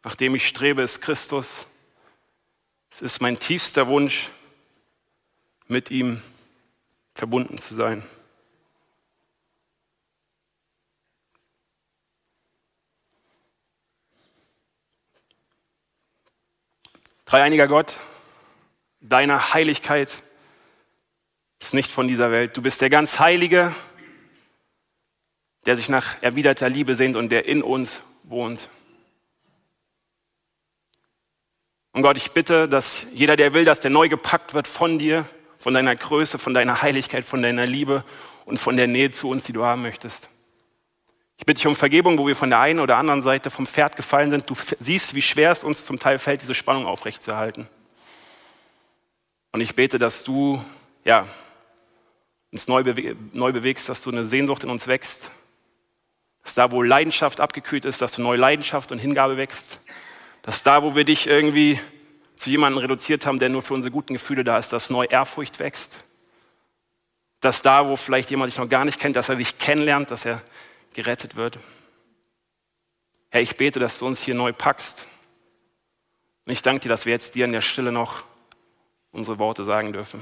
nach 0.04 0.16
dem 0.16 0.36
ich 0.36 0.48
strebe, 0.48 0.82
ist 0.82 1.02
Christus. 1.02 1.66
Es 2.90 3.02
ist 3.02 3.22
mein 3.22 3.40
tiefster 3.40 3.88
Wunsch, 3.88 4.30
mit 5.68 5.92
ihm 5.92 6.22
verbunden 7.14 7.58
zu 7.58 7.76
sein. 7.76 8.04
Dreieiniger 17.26 17.68
Gott, 17.68 18.00
deine 19.02 19.54
Heiligkeit 19.54 20.24
ist 21.60 21.74
nicht 21.74 21.92
von 21.92 22.08
dieser 22.08 22.32
Welt. 22.32 22.56
Du 22.56 22.62
bist 22.62 22.80
der 22.80 22.90
ganz 22.90 23.20
Heilige, 23.20 23.76
der 25.66 25.76
sich 25.76 25.90
nach 25.90 26.22
erwiderter 26.24 26.70
Liebe 26.70 26.96
sehnt 26.96 27.18
und 27.18 27.30
der 27.30 27.46
in 27.46 27.62
uns 27.62 28.02
wohnt. 28.28 28.70
Und 31.94 32.04
Gott, 32.04 32.18
ich 32.18 32.32
bitte, 32.32 32.68
dass 32.68 33.08
jeder, 33.14 33.36
der 33.36 33.54
will, 33.54 33.66
dass 33.66 33.80
der 33.80 33.90
neu 33.90 34.08
gepackt 34.08 34.54
wird 34.54 34.68
von 34.68 35.00
dir, 35.00 35.28
von 35.58 35.74
deiner 35.74 35.96
Größe, 35.96 36.38
von 36.38 36.54
deiner 36.54 36.82
Heiligkeit, 36.82 37.24
von 37.24 37.42
deiner 37.42 37.66
Liebe 37.66 38.04
und 38.46 38.60
von 38.60 38.78
der 38.78 38.88
Nähe 38.88 39.12
zu 39.12 39.30
uns, 39.30 39.44
die 39.44 39.54
du 39.54 39.66
haben 39.66 39.82
möchtest. 39.82 40.30
Ich 41.40 41.46
bitte 41.46 41.60
dich 41.60 41.68
um 41.68 41.76
Vergebung, 41.76 42.18
wo 42.18 42.28
wir 42.28 42.36
von 42.36 42.50
der 42.50 42.60
einen 42.60 42.80
oder 42.80 42.98
anderen 42.98 43.22
Seite 43.22 43.50
vom 43.50 43.68
Pferd 43.68 43.96
gefallen 43.96 44.32
sind. 44.32 44.50
Du 44.50 44.56
siehst, 44.80 45.16
wie 45.16 45.22
schwer 45.22 45.52
es 45.52 45.64
uns 45.64 45.86
zum 45.86 46.00
Teil 46.00 46.18
fällt, 46.20 46.42
diese 46.42 46.54
Spannung 46.54 46.86
aufrechtzuerhalten. 46.86 47.68
Und 49.52 49.62
ich 49.62 49.76
bete, 49.76 50.00
dass 50.00 50.24
du 50.24 50.64
ja, 51.04 51.28
uns 52.52 52.68
neu, 52.68 52.84
bewe 52.84 53.16
neu 53.34 53.52
bewegst, 53.52 53.90
dass 53.90 54.02
du 54.02 54.12
eine 54.12 54.24
Sehnsucht 54.24 54.64
in 54.64 54.70
uns 54.70 54.88
wächst. 54.88 55.32
Dass 56.48 56.54
da, 56.54 56.72
wo 56.72 56.82
Leidenschaft 56.82 57.42
abgekühlt 57.42 57.84
ist, 57.84 58.02
dass 58.02 58.14
du 58.14 58.22
neue 58.22 58.38
Leidenschaft 58.38 58.94
und 58.94 59.00
Hingabe 59.00 59.36
wächst. 59.36 59.80
Dass 60.44 60.64
da, 60.64 60.82
wo 60.82 60.96
wir 60.96 61.04
dich 61.04 61.28
irgendwie 61.28 61.78
zu 62.38 62.50
jemandem 62.50 62.80
reduziert 62.80 63.26
haben, 63.26 63.38
der 63.38 63.50
nur 63.50 63.62
für 63.62 63.74
unsere 63.74 63.92
guten 63.92 64.14
Gefühle 64.14 64.46
da 64.46 64.58
ist, 64.58 64.72
dass 64.72 64.90
neu 64.90 65.04
Ehrfurcht 65.04 65.60
wächst. 65.60 66.00
Dass 67.42 67.62
da, 67.62 67.90
wo 67.90 67.98
vielleicht 67.98 68.32
jemand 68.32 68.50
dich 68.50 68.58
noch 68.58 68.70
gar 68.70 68.86
nicht 68.86 68.98
kennt, 68.98 69.18
dass 69.18 69.28
er 69.28 69.36
dich 69.36 69.58
kennenlernt, 69.58 70.10
dass 70.10 70.24
er 70.24 70.42
gerettet 70.94 71.36
wird. 71.36 71.60
Herr, 73.30 73.42
ich 73.42 73.58
bete, 73.58 73.82
dass 73.82 74.00
du 74.00 74.08
uns 74.08 74.24
hier 74.24 74.34
neu 74.34 74.54
packst. 74.54 75.06
Und 76.46 76.54
ich 76.54 76.62
danke 76.62 76.80
dir, 76.80 76.90
dass 76.90 77.06
wir 77.06 77.12
jetzt 77.12 77.36
dir 77.36 77.44
in 77.44 77.52
der 77.52 77.60
Stille 77.60 77.92
noch 77.92 78.24
unsere 79.12 79.38
Worte 79.38 79.66
sagen 79.66 79.92
dürfen. 79.92 80.22